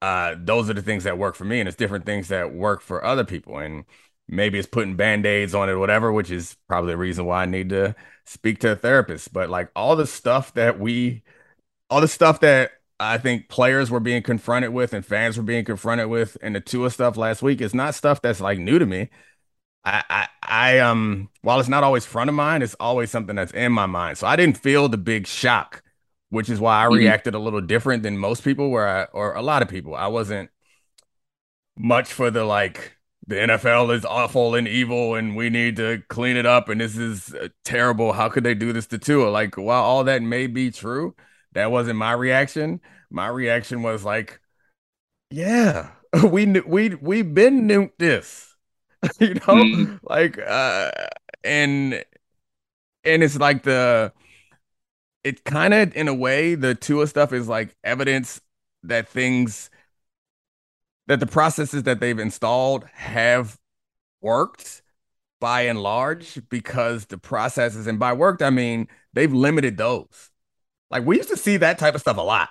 uh, 0.03 0.35
those 0.39 0.71
are 0.71 0.75
the 0.75 0.83
things 0.83 1.05
that 1.05 1.19
work 1.19 1.35
for 1.35 1.45
me, 1.45 1.61
and 1.61 1.69
it's 1.69 1.77
different 1.77 2.07
things 2.07 2.29
that 2.29 2.55
work 2.55 2.81
for 2.81 3.05
other 3.05 3.25
people. 3.25 3.59
And 3.59 3.85
maybe 4.29 4.59
it's 4.59 4.69
putting 4.69 4.97
band-aids 4.97 5.55
on 5.55 5.69
it, 5.69 5.75
whatever, 5.75 6.13
which 6.13 6.31
is 6.31 6.57
probably 6.69 6.93
the 6.93 6.97
reason 6.99 7.27
why 7.27 7.43
I 7.43 7.47
need 7.47 7.69
to 7.71 7.95
speak 8.25 8.61
to 8.61 8.73
a 8.73 8.77
therapist. 8.77 9.33
But 9.33 9.51
like 9.51 9.71
all 9.77 9.97
the 9.97 10.07
stuff 10.07 10.55
that 10.55 10.79
we, 10.79 11.23
all 11.91 12.01
the 12.01 12.09
stuff 12.09 12.41
that 12.41 12.73
I 13.01 13.19
think 13.19 13.49
players 13.49 13.91
were 13.91 14.01
being 14.01 14.23
confronted 14.23 14.73
with 14.73 14.93
and 14.93 15.05
fans 15.05 15.37
were 15.39 15.43
being 15.43 15.65
confronted 15.65 16.09
with 16.09 16.37
and 16.43 16.55
the 16.55 16.61
Tua 16.61 16.91
stuff 16.91 17.17
last 17.17 17.43
week 17.43 17.61
is 17.63 17.75
not 17.75 17.95
stuff 17.95 18.21
that's 18.21 18.41
like 18.41 18.59
new 18.59 18.79
to 18.79 18.87
me. 18.87 19.09
I, 19.85 20.05
I, 20.11 20.29
I, 20.43 20.79
um, 20.81 21.31
while 21.41 21.59
it's 21.59 21.69
not 21.69 21.83
always 21.83 22.05
front 22.05 22.29
of 22.29 22.37
mind, 22.37 22.63
it's 22.63 22.77
always 22.79 23.11
something 23.11 23.35
that's 23.35 23.53
in 23.53 23.73
my 23.73 23.87
mind. 23.87 24.19
So 24.19 24.27
I 24.27 24.37
didn't 24.37 24.59
feel 24.59 24.89
the 24.89 24.99
big 24.99 25.27
shock, 25.27 25.83
which 26.29 26.51
is 26.51 26.61
why 26.61 26.83
I 26.83 26.85
mm-hmm. 26.85 26.97
reacted 26.97 27.35
a 27.35 27.39
little 27.39 27.63
different 27.63 28.03
than 28.03 28.19
most 28.19 28.45
people, 28.45 28.71
where 28.71 28.87
I, 28.87 29.05
or 29.05 29.35
a 29.35 29.43
lot 29.43 29.63
of 29.63 29.69
people, 29.69 29.95
I 29.95 30.09
wasn't 30.09 30.51
much 31.79 32.13
for 32.13 32.31
the 32.31 32.45
like, 32.45 32.97
the 33.27 33.37
NFL 33.37 33.95
is 33.97 34.05
awful 34.05 34.55
and 34.55 34.69
evil 34.69 35.15
and 35.15 35.37
we 35.37 35.49
need 35.49 35.77
to 35.77 36.03
clean 36.09 36.37
it 36.37 36.45
up 36.45 36.69
and 36.69 36.81
this 36.81 36.97
is 36.99 37.33
uh, 37.35 37.49
terrible. 37.65 38.13
How 38.13 38.29
could 38.29 38.45
they 38.45 38.55
do 38.55 38.73
this 38.75 38.87
to 38.89 38.99
Tua? 38.99 39.31
Like, 39.31 39.57
while 39.57 39.83
all 39.83 40.05
that 40.05 40.21
may 40.21 40.47
be 40.47 40.71
true, 40.71 41.15
that 41.53 41.71
wasn't 41.71 41.99
my 41.99 42.13
reaction. 42.13 42.81
My 43.11 43.29
reaction 43.29 43.83
was 43.83 44.05
like, 44.05 44.41
yeah, 45.31 45.91
we 46.31 46.47
we 46.61 46.95
we've 46.95 47.35
been 47.35 47.69
nuked 47.69 47.99
this, 47.99 48.57
you 49.19 49.35
know, 49.35 49.41
mm-hmm. 49.41 49.97
like 50.03 50.39
uh, 50.39 50.91
and 51.45 52.05
and 53.05 53.23
it's 53.23 53.39
like 53.39 53.63
the 53.63 54.13
it 55.25 55.45
kind 55.45 55.75
of 55.75 55.95
in 55.95 56.09
a 56.09 56.15
way 56.15 56.55
the 56.55 56.75
Tua 56.75 57.07
stuff 57.07 57.33
is 57.33 57.49
like 57.49 57.77
evidence 57.85 58.41
that 58.83 59.09
things 59.09 59.71
that 61.07 61.21
the 61.21 61.27
processes 61.27 61.83
that 61.85 62.01
they've 62.01 62.19
installed 62.19 62.85
have 62.95 63.59
worked 64.21 64.83
by 65.41 65.63
and 65.63 65.83
large 65.83 66.41
because 66.49 67.07
the 67.07 67.19
processes 67.19 67.87
and 67.87 67.99
by 67.99 68.13
worked 68.13 68.43
I 68.43 68.51
mean 68.51 68.89
they've 69.13 69.33
limited 69.33 69.77
those 69.77 70.30
like 70.91 71.05
we 71.05 71.17
used 71.17 71.29
to 71.31 71.37
see 71.37 71.57
that 71.59 71.79
type 71.79 71.95
of 71.95 72.01
stuff 72.01 72.17
a 72.17 72.23
lot. 72.23 72.51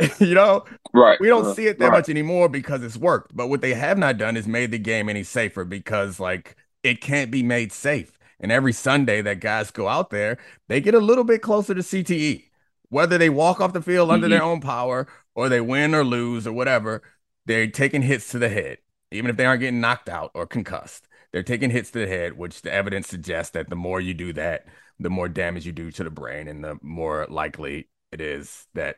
you 0.18 0.34
know, 0.34 0.64
right? 0.92 1.20
We 1.20 1.28
don't 1.28 1.46
uh, 1.46 1.54
see 1.54 1.66
it 1.66 1.78
that 1.78 1.90
right. 1.90 1.98
much 1.98 2.08
anymore 2.08 2.48
because 2.48 2.82
it's 2.82 2.96
worked. 2.96 3.34
But 3.34 3.48
what 3.48 3.60
they 3.60 3.74
have 3.74 3.96
not 3.96 4.18
done 4.18 4.36
is 4.36 4.46
made 4.46 4.70
the 4.70 4.78
game 4.78 5.08
any 5.08 5.22
safer 5.22 5.64
because 5.64 6.18
like 6.18 6.56
it 6.82 7.00
can't 7.00 7.30
be 7.30 7.42
made 7.42 7.72
safe. 7.72 8.18
And 8.40 8.50
every 8.50 8.72
Sunday 8.72 9.22
that 9.22 9.40
guys 9.40 9.70
go 9.70 9.88
out 9.88 10.10
there, 10.10 10.38
they 10.68 10.80
get 10.80 10.94
a 10.94 11.00
little 11.00 11.24
bit 11.24 11.42
closer 11.42 11.74
to 11.74 11.80
CTE. 11.80 12.44
Whether 12.88 13.18
they 13.18 13.30
walk 13.30 13.60
off 13.60 13.72
the 13.72 13.80
field 13.80 14.08
mm-hmm. 14.08 14.14
under 14.14 14.28
their 14.28 14.42
own 14.42 14.60
power 14.60 15.06
or 15.34 15.48
they 15.48 15.60
win 15.60 15.94
or 15.94 16.04
lose 16.04 16.46
or 16.46 16.52
whatever, 16.52 17.02
they're 17.46 17.68
taking 17.68 18.02
hits 18.02 18.30
to 18.30 18.38
the 18.38 18.48
head, 18.48 18.78
even 19.12 19.30
if 19.30 19.36
they 19.36 19.46
aren't 19.46 19.60
getting 19.60 19.80
knocked 19.80 20.08
out 20.08 20.30
or 20.34 20.46
concussed. 20.46 21.08
They're 21.32 21.42
taking 21.42 21.70
hits 21.70 21.90
to 21.92 22.00
the 22.00 22.06
head, 22.06 22.36
which 22.36 22.62
the 22.62 22.72
evidence 22.72 23.08
suggests 23.08 23.52
that 23.52 23.68
the 23.68 23.76
more 23.76 24.00
you 24.00 24.14
do 24.14 24.32
that, 24.34 24.66
the 24.98 25.10
more 25.10 25.28
damage 25.28 25.66
you 25.66 25.72
do 25.72 25.90
to 25.90 26.04
the 26.04 26.10
brain 26.10 26.48
and 26.48 26.62
the 26.64 26.78
more 26.82 27.26
likely 27.28 27.88
it 28.12 28.20
is 28.20 28.66
that 28.74 28.96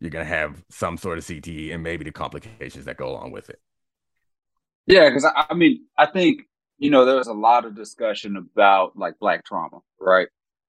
you're 0.00 0.10
going 0.10 0.24
to 0.24 0.34
have 0.34 0.64
some 0.70 0.96
sort 0.96 1.18
of 1.18 1.24
CTE 1.24 1.74
and 1.74 1.82
maybe 1.82 2.04
the 2.04 2.10
complications 2.10 2.86
that 2.86 2.96
go 2.96 3.10
along 3.10 3.32
with 3.32 3.50
it. 3.50 3.60
Yeah, 4.86 5.08
because 5.08 5.24
I, 5.24 5.46
I 5.50 5.54
mean, 5.54 5.84
I 5.96 6.06
think 6.06 6.42
you 6.78 6.90
know 6.90 7.04
there 7.04 7.16
was 7.16 7.28
a 7.28 7.34
lot 7.34 7.66
of 7.66 7.76
discussion 7.76 8.36
about 8.36 8.96
like 8.96 9.18
black 9.20 9.44
trauma, 9.44 9.80
right? 10.00 10.28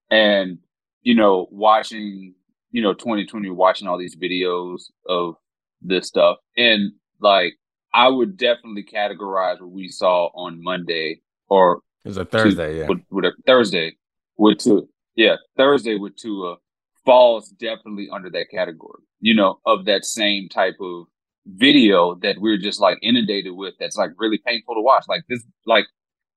And 0.09 0.59
you 1.01 1.15
know, 1.15 1.47
watching 1.49 2.35
you 2.71 2.81
know 2.81 2.93
2020, 2.93 3.49
watching 3.49 3.87
all 3.87 3.97
these 3.97 4.17
videos 4.17 4.83
of 5.07 5.35
this 5.81 6.07
stuff, 6.07 6.37
and 6.57 6.91
like 7.21 7.53
I 7.93 8.09
would 8.09 8.37
definitely 8.37 8.83
categorize 8.83 9.61
what 9.61 9.71
we 9.71 9.87
saw 9.87 10.27
on 10.35 10.61
Monday 10.61 11.21
or 11.47 11.81
it 12.03 12.09
was 12.09 12.17
a 12.17 12.25
Thursday, 12.25 12.79
yeah, 12.79 12.87
with, 12.87 13.01
with 13.09 13.25
a 13.25 13.33
Thursday 13.45 13.95
with 14.37 14.59
Tua. 14.59 14.81
yeah, 15.15 15.35
Thursday 15.57 15.95
with 15.95 16.15
Tua 16.15 16.57
falls 17.05 17.49
definitely 17.49 18.09
under 18.11 18.29
that 18.29 18.47
category. 18.51 19.03
You 19.19 19.35
know, 19.35 19.59
of 19.65 19.85
that 19.85 20.05
same 20.05 20.49
type 20.49 20.77
of 20.81 21.05
video 21.45 22.15
that 22.15 22.37
we're 22.39 22.57
just 22.57 22.79
like 22.79 22.97
inundated 23.01 23.53
with. 23.53 23.75
That's 23.79 23.97
like 23.97 24.11
really 24.17 24.39
painful 24.45 24.75
to 24.75 24.81
watch. 24.81 25.05
Like 25.07 25.23
this, 25.29 25.43
like, 25.65 25.85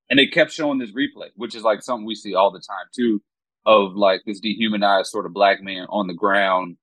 and 0.09 0.19
they 0.19 0.27
kept 0.27 0.51
showing 0.51 0.79
this 0.79 0.91
replay, 0.91 1.29
which 1.35 1.55
is 1.55 1.63
like 1.63 1.81
something 1.81 2.05
we 2.05 2.15
see 2.15 2.35
all 2.35 2.51
the 2.51 2.59
time 2.59 2.85
too, 2.95 3.21
of 3.65 3.95
like 3.95 4.21
this 4.25 4.39
dehumanized 4.39 5.09
sort 5.09 5.25
of 5.25 5.33
black 5.33 5.61
man 5.61 5.87
on 5.89 6.07
the 6.07 6.13
ground. 6.13 6.77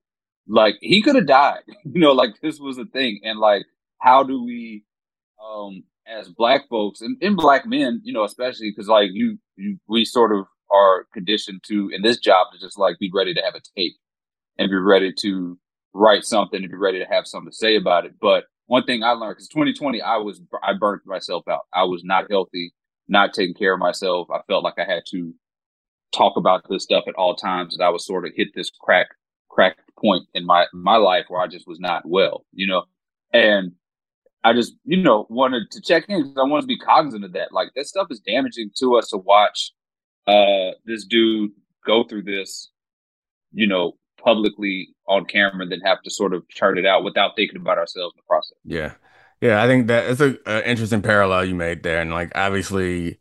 Like 0.49 0.76
he 0.81 1.02
could 1.02 1.14
have 1.16 1.26
died. 1.26 1.62
You 1.85 2.00
know, 2.00 2.12
like 2.12 2.40
this 2.40 2.59
was 2.59 2.78
a 2.78 2.85
thing, 2.85 3.21
and 3.23 3.38
like 3.38 3.62
how 3.99 4.25
do 4.25 4.42
we 4.42 4.85
um 5.45 5.85
as 6.07 6.28
black 6.28 6.69
folks 6.69 7.00
and, 7.00 7.16
and 7.23 7.37
black 7.37 7.64
men 7.66 8.00
you 8.04 8.12
know 8.12 8.25
especially 8.25 8.71
because 8.71 8.88
like 8.88 9.11
you, 9.12 9.38
you 9.57 9.78
we 9.88 10.04
sort 10.04 10.37
of 10.37 10.47
are 10.72 11.06
conditioned 11.12 11.62
to 11.64 11.90
in 11.94 12.02
this 12.02 12.18
job 12.18 12.48
to 12.52 12.58
just 12.58 12.78
like 12.78 12.98
be 12.98 13.10
ready 13.12 13.34
to 13.34 13.42
have 13.42 13.54
a 13.54 13.60
tape 13.76 13.94
and 14.58 14.70
be 14.70 14.76
ready 14.76 15.12
to 15.20 15.58
write 15.94 16.24
something 16.24 16.62
and 16.62 16.70
be 16.70 16.76
ready 16.76 16.98
to 16.98 17.04
have 17.06 17.26
something 17.26 17.50
to 17.50 17.56
say 17.56 17.76
about 17.76 18.06
it. 18.06 18.14
But 18.20 18.44
one 18.66 18.84
thing 18.84 19.02
i 19.02 19.10
learned 19.10 19.36
because 19.36 19.48
2020 19.48 20.00
i 20.00 20.16
was 20.16 20.40
i 20.62 20.72
burnt 20.72 21.02
myself 21.06 21.46
out. 21.48 21.62
I 21.74 21.84
was 21.84 22.02
not 22.04 22.30
healthy 22.30 22.72
not 23.08 23.34
taking 23.34 23.54
care 23.54 23.74
of 23.74 23.80
myself. 23.80 24.28
I 24.30 24.40
felt 24.46 24.64
like 24.64 24.78
i 24.78 24.84
had 24.84 25.02
to 25.10 25.34
talk 26.12 26.36
about 26.36 26.62
this 26.68 26.84
stuff 26.84 27.04
at 27.08 27.14
all 27.16 27.34
times 27.34 27.74
and 27.74 27.82
i 27.82 27.88
was 27.88 28.06
sort 28.06 28.26
of 28.26 28.32
hit 28.34 28.48
this 28.54 28.70
crack 28.80 29.08
crack 29.50 29.76
point 29.98 30.24
in 30.34 30.46
my 30.46 30.66
my 30.72 30.96
life 30.96 31.24
where 31.28 31.40
i 31.40 31.46
just 31.46 31.66
was 31.66 31.80
not 31.80 32.02
well 32.06 32.44
you 32.52 32.66
know? 32.66 32.84
And 33.32 33.72
I 34.44 34.52
just, 34.52 34.74
you 34.84 34.96
know, 34.96 35.26
wanted 35.30 35.70
to 35.70 35.80
check 35.80 36.04
in 36.08 36.22
because 36.22 36.36
I 36.36 36.48
want 36.48 36.62
to 36.62 36.66
be 36.66 36.78
cognizant 36.78 37.24
of 37.24 37.32
that. 37.32 37.52
Like 37.52 37.70
that 37.76 37.86
stuff 37.86 38.08
is 38.10 38.20
damaging 38.20 38.70
to 38.78 38.96
us 38.96 39.08
to 39.08 39.16
watch 39.16 39.72
uh 40.26 40.72
this 40.84 41.04
dude 41.04 41.52
go 41.84 42.04
through 42.04 42.22
this, 42.22 42.70
you 43.52 43.66
know, 43.66 43.96
publicly 44.22 44.88
on 45.06 45.24
camera 45.24 45.62
and 45.62 45.72
then 45.72 45.80
have 45.80 46.02
to 46.02 46.10
sort 46.10 46.32
of 46.32 46.48
chart 46.48 46.78
it 46.78 46.86
out 46.86 47.04
without 47.04 47.32
thinking 47.36 47.60
about 47.60 47.78
ourselves 47.78 48.14
in 48.14 48.18
the 48.18 48.26
process. 48.28 48.58
Yeah. 48.64 48.94
Yeah, 49.40 49.60
I 49.60 49.66
think 49.66 49.88
that 49.88 50.08
it's 50.08 50.20
a, 50.20 50.36
a 50.46 50.68
interesting 50.68 51.02
parallel 51.02 51.44
you 51.44 51.56
made 51.56 51.82
there. 51.82 52.00
And 52.00 52.12
like 52.12 52.30
obviously 52.36 53.18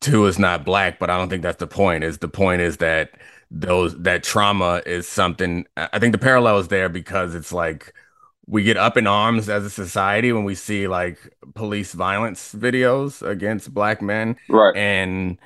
Tua 0.00 0.28
is 0.28 0.38
not 0.38 0.64
black, 0.64 0.98
but 0.98 1.10
I 1.10 1.18
don't 1.18 1.28
think 1.28 1.42
that's 1.42 1.58
the 1.58 1.66
point. 1.66 2.04
Is 2.04 2.18
the 2.18 2.28
point 2.28 2.62
is 2.62 2.78
that 2.78 3.12
those 3.50 3.94
that 4.02 4.22
trauma 4.24 4.82
is 4.86 5.06
something 5.06 5.66
I 5.76 5.98
think 5.98 6.12
the 6.12 6.18
parallel 6.18 6.58
is 6.58 6.68
there 6.68 6.88
because 6.88 7.34
it's 7.34 7.52
like 7.52 7.92
we 8.46 8.62
get 8.62 8.76
up 8.76 8.96
in 8.96 9.06
arms 9.06 9.48
as 9.48 9.64
a 9.64 9.70
society 9.70 10.32
when 10.32 10.44
we 10.44 10.54
see 10.54 10.88
like 10.88 11.36
police 11.54 11.92
violence 11.92 12.54
videos 12.54 13.26
against 13.26 13.72
black 13.72 14.02
men. 14.02 14.36
Right. 14.48 14.74
And 14.76 15.38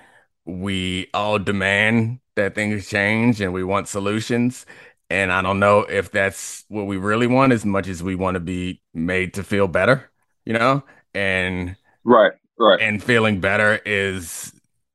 we 0.46 1.08
all 1.12 1.38
demand 1.38 2.20
that 2.36 2.54
things 2.54 2.88
change 2.88 3.40
and 3.40 3.52
we 3.52 3.64
want 3.64 3.88
solutions. 3.88 4.64
And 5.10 5.32
I 5.32 5.42
don't 5.42 5.60
know 5.60 5.80
if 5.80 6.10
that's 6.10 6.64
what 6.68 6.86
we 6.86 6.96
really 6.96 7.26
want 7.26 7.52
as 7.52 7.64
much 7.64 7.88
as 7.88 8.02
we 8.02 8.14
want 8.14 8.34
to 8.36 8.40
be 8.40 8.80
made 8.94 9.34
to 9.34 9.42
feel 9.42 9.68
better, 9.68 10.10
you 10.44 10.52
know? 10.52 10.82
And 11.14 11.76
right, 12.04 12.32
right. 12.58 12.80
And 12.80 13.02
feeling 13.02 13.40
better 13.40 13.80
is 13.84 14.52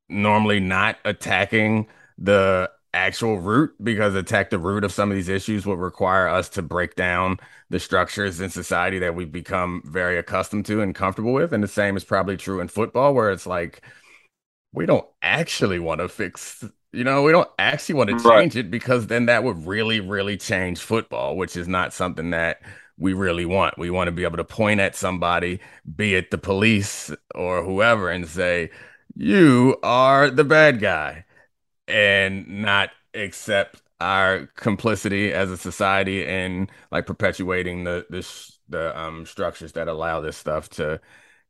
normally 0.08 0.60
not 0.60 0.98
attacking 1.04 1.86
the 2.18 2.70
actual 2.94 3.38
root 3.38 3.72
because 3.82 4.14
attack 4.14 4.50
the 4.50 4.58
root 4.58 4.84
of 4.84 4.92
some 4.92 5.10
of 5.10 5.16
these 5.16 5.30
issues 5.30 5.64
would 5.64 5.78
require 5.78 6.28
us 6.28 6.50
to 6.50 6.60
break 6.62 6.94
down 6.94 7.38
the 7.70 7.80
structures 7.80 8.40
in 8.40 8.50
society 8.50 8.98
that 8.98 9.14
we've 9.14 9.32
become 9.32 9.82
very 9.86 10.18
accustomed 10.18 10.66
to 10.66 10.82
and 10.82 10.94
comfortable 10.94 11.32
with. 11.32 11.52
And 11.54 11.64
the 11.64 11.68
same 11.68 11.96
is 11.96 12.04
probably 12.04 12.36
true 12.36 12.60
in 12.60 12.68
football, 12.68 13.14
where 13.14 13.30
it's 13.30 13.46
like 13.46 13.82
we 14.72 14.86
don't 14.86 15.06
actually 15.20 15.78
want 15.78 16.00
to 16.00 16.08
fix, 16.08 16.64
you 16.92 17.04
know, 17.04 17.22
we 17.22 17.32
don't 17.32 17.50
actually 17.58 17.96
want 17.96 18.10
to 18.10 18.16
change 18.16 18.54
right. 18.54 18.56
it 18.56 18.70
because 18.70 19.06
then 19.06 19.26
that 19.26 19.44
would 19.44 19.66
really, 19.66 20.00
really 20.00 20.36
change 20.36 20.80
football, 20.80 21.36
which 21.36 21.56
is 21.56 21.68
not 21.68 21.92
something 21.92 22.30
that 22.30 22.62
we 22.98 23.12
really 23.12 23.44
want. 23.44 23.78
We 23.78 23.90
want 23.90 24.08
to 24.08 24.12
be 24.12 24.24
able 24.24 24.36
to 24.38 24.44
point 24.44 24.80
at 24.80 24.96
somebody, 24.96 25.60
be 25.96 26.14
it 26.14 26.30
the 26.30 26.38
police 26.38 27.10
or 27.34 27.62
whoever, 27.62 28.10
and 28.10 28.26
say, 28.28 28.70
You 29.14 29.78
are 29.82 30.30
the 30.30 30.44
bad 30.44 30.80
guy 30.80 31.24
and 31.88 32.46
not 32.48 32.90
accept 33.14 33.82
our 34.00 34.46
complicity 34.56 35.32
as 35.32 35.50
a 35.50 35.56
society 35.56 36.26
in 36.26 36.68
like 36.90 37.06
perpetuating 37.06 37.84
the 37.84 38.06
this 38.10 38.58
the 38.68 38.98
um 38.98 39.26
structures 39.26 39.72
that 39.72 39.88
allow 39.88 40.20
this 40.20 40.36
stuff 40.36 40.68
to 40.70 41.00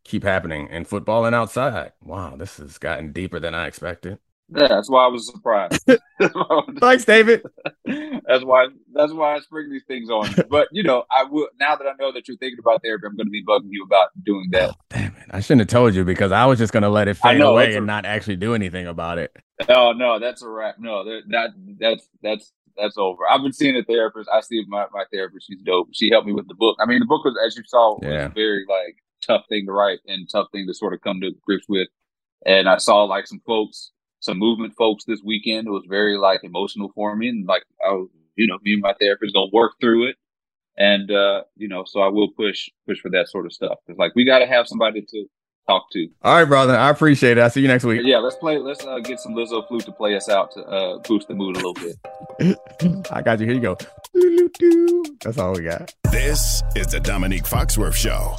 keep 0.05 0.25
happening 0.25 0.69
in 0.69 0.85
football 0.85 1.25
and 1.25 1.35
outside. 1.35 1.93
Wow, 2.03 2.37
this 2.37 2.57
has 2.57 2.79
gotten 2.79 3.13
deeper 3.13 3.41
than 3.41 3.55
I 3.55 3.67
expected. 3.67 4.19
Yeah, 4.55 4.69
that's 4.69 4.91
why 4.91 5.05
I 5.05 5.09
was 5.09 5.27
surprised. 5.27 5.85
Thanks, 6.79 7.05
David. 7.05 7.43
that's 7.85 8.45
why 8.45 8.69
that's 8.93 9.13
why 9.13 9.37
I 9.37 9.41
spring 9.41 9.71
these 9.71 9.85
things 9.87 10.11
on. 10.11 10.35
But 10.51 10.69
you 10.73 10.83
know, 10.83 11.05
I 11.11 11.25
will 11.25 11.49
now 11.59 11.77
that 11.77 11.87
I 11.87 11.93
know 11.99 12.13
that 12.13 12.29
you're 12.29 12.37
thinking 12.37 12.59
about 12.59 12.83
therapy, 12.83 13.07
I'm 13.07 13.17
going 13.17 13.27
to 13.27 13.31
be 13.31 13.45
bugging 13.45 13.71
you 13.71 13.85
about 13.85 14.11
doing 14.25 14.49
that. 14.53 14.71
Oh, 14.71 14.75
damn 14.91 15.17
it! 15.17 15.29
I 15.31 15.41
shouldn't 15.41 15.61
have 15.61 15.69
told 15.69 15.95
you 15.95 16.05
because 16.05 16.33
I 16.33 16.45
was 16.47 16.59
just 16.59 16.73
going 16.73 16.83
to 16.83 16.91
let 16.91 17.09
it 17.09 17.15
fade 17.15 17.39
know, 17.39 17.53
away 17.53 17.75
and 17.75 17.85
a, 17.85 17.87
not 17.87 18.05
actually 18.05 18.37
do 18.37 18.55
anything 18.55 18.87
about 18.87 19.19
it. 19.19 19.35
Oh 19.69 19.93
no, 19.93 20.19
that's 20.19 20.43
a 20.43 20.49
wrap. 20.49 20.77
No, 20.79 21.05
that 21.05 21.53
that's 21.79 22.09
that's 22.23 22.53
that's 22.77 22.99
over. 22.99 23.23
I've 23.31 23.43
been 23.43 23.53
seeing 23.53 23.77
a 23.77 23.83
therapist. 23.83 24.29
I 24.33 24.41
see 24.41 24.63
my 24.69 24.87
my 24.93 25.05
therapist. 25.13 25.47
She's 25.47 25.63
dope. 25.63 25.89
She 25.93 26.11
helped 26.11 26.27
me 26.27 26.33
with 26.33 26.49
the 26.49 26.55
book. 26.55 26.77
I 26.81 26.87
mean, 26.87 27.01
the 27.01 27.07
book 27.07 27.25
was, 27.25 27.37
as 27.47 27.57
you 27.57 27.63
saw, 27.67 27.99
yeah. 28.03 28.25
was 28.25 28.33
very 28.35 28.65
like 28.69 29.02
tough 29.27 29.45
thing 29.49 29.67
to 29.67 29.73
write 29.73 30.01
and 30.07 30.29
tough 30.29 30.49
thing 30.53 30.67
to 30.67 30.75
sort 30.75 30.95
of 30.95 31.01
come 31.01 31.21
to 31.21 31.33
grips 31.43 31.67
with. 31.69 31.89
And 32.45 32.69
I 32.69 32.79
saw 32.79 33.05
like 33.05 33.27
some 33.27 33.41
folks 33.47 33.93
some 34.23 34.39
movement 34.39 34.75
folks 34.77 35.05
this 35.05 35.21
weekend. 35.23 35.67
It 35.67 35.71
was 35.71 35.85
very 35.89 36.17
like 36.17 36.45
emotional 36.45 36.91
for 36.95 37.15
me, 37.15 37.29
and 37.29 37.47
like 37.47 37.65
I 37.85 37.91
was, 37.91 38.09
you 38.37 38.47
know, 38.47 38.59
me 38.63 38.75
and 38.75 38.83
my 38.83 38.95
therapist 38.99 39.35
gonna 39.35 39.51
work 39.53 39.73
through 39.81 40.09
it, 40.09 40.17
and 40.79 41.11
uh, 41.11 41.43
you 41.57 41.69
know, 41.69 41.85
so 41.85 42.01
I 42.01 42.09
will 42.09 42.31
push 42.31 42.71
push 42.87 43.01
for 43.01 43.11
that 43.11 43.29
sort 43.29 43.47
of 43.47 43.53
stuff 43.53 43.79
because 43.85 43.99
like 43.99 44.15
we 44.15 44.25
got 44.25 44.39
to 44.39 44.47
have 44.47 44.67
somebody 44.67 45.03
to 45.03 45.27
talk 45.69 45.91
to. 45.93 46.09
All 46.23 46.37
right, 46.37 46.45
brother, 46.45 46.77
I 46.77 46.91
appreciate 46.91 47.37
it. 47.37 47.41
I'll 47.41 47.51
see 47.51 47.61
you 47.61 47.69
next 47.69 47.85
week. 47.85 48.01
Yeah, 48.05 48.19
let's 48.19 48.37
play. 48.37 48.59
Let's 48.59 48.85
uh, 48.85 49.01
get 49.01 49.21
some 49.21 49.35
Lizzo 49.35 49.67
flute 49.67 49.85
to 49.85 49.93
play 49.93 50.17
us 50.17 50.29
out 50.29 50.53
to 50.53 50.61
uh, 50.63 50.99
boost 51.01 51.29
the 51.29 51.35
mood 51.35 51.57
a 51.57 51.59
little 51.59 51.75
bit. 51.75 53.07
I 53.11 53.23
got 53.23 53.41
you. 53.41 53.47
Here 53.47 53.55
you 53.55 53.61
go. 53.61 53.77
That's 55.21 55.39
all 55.39 55.53
we 55.53 55.65
got. 55.65 55.93
This 56.11 56.63
is 56.77 56.87
the 56.89 57.01
Domonique 57.01 57.49
Foxworth 57.49 57.95
Show. 57.95 58.37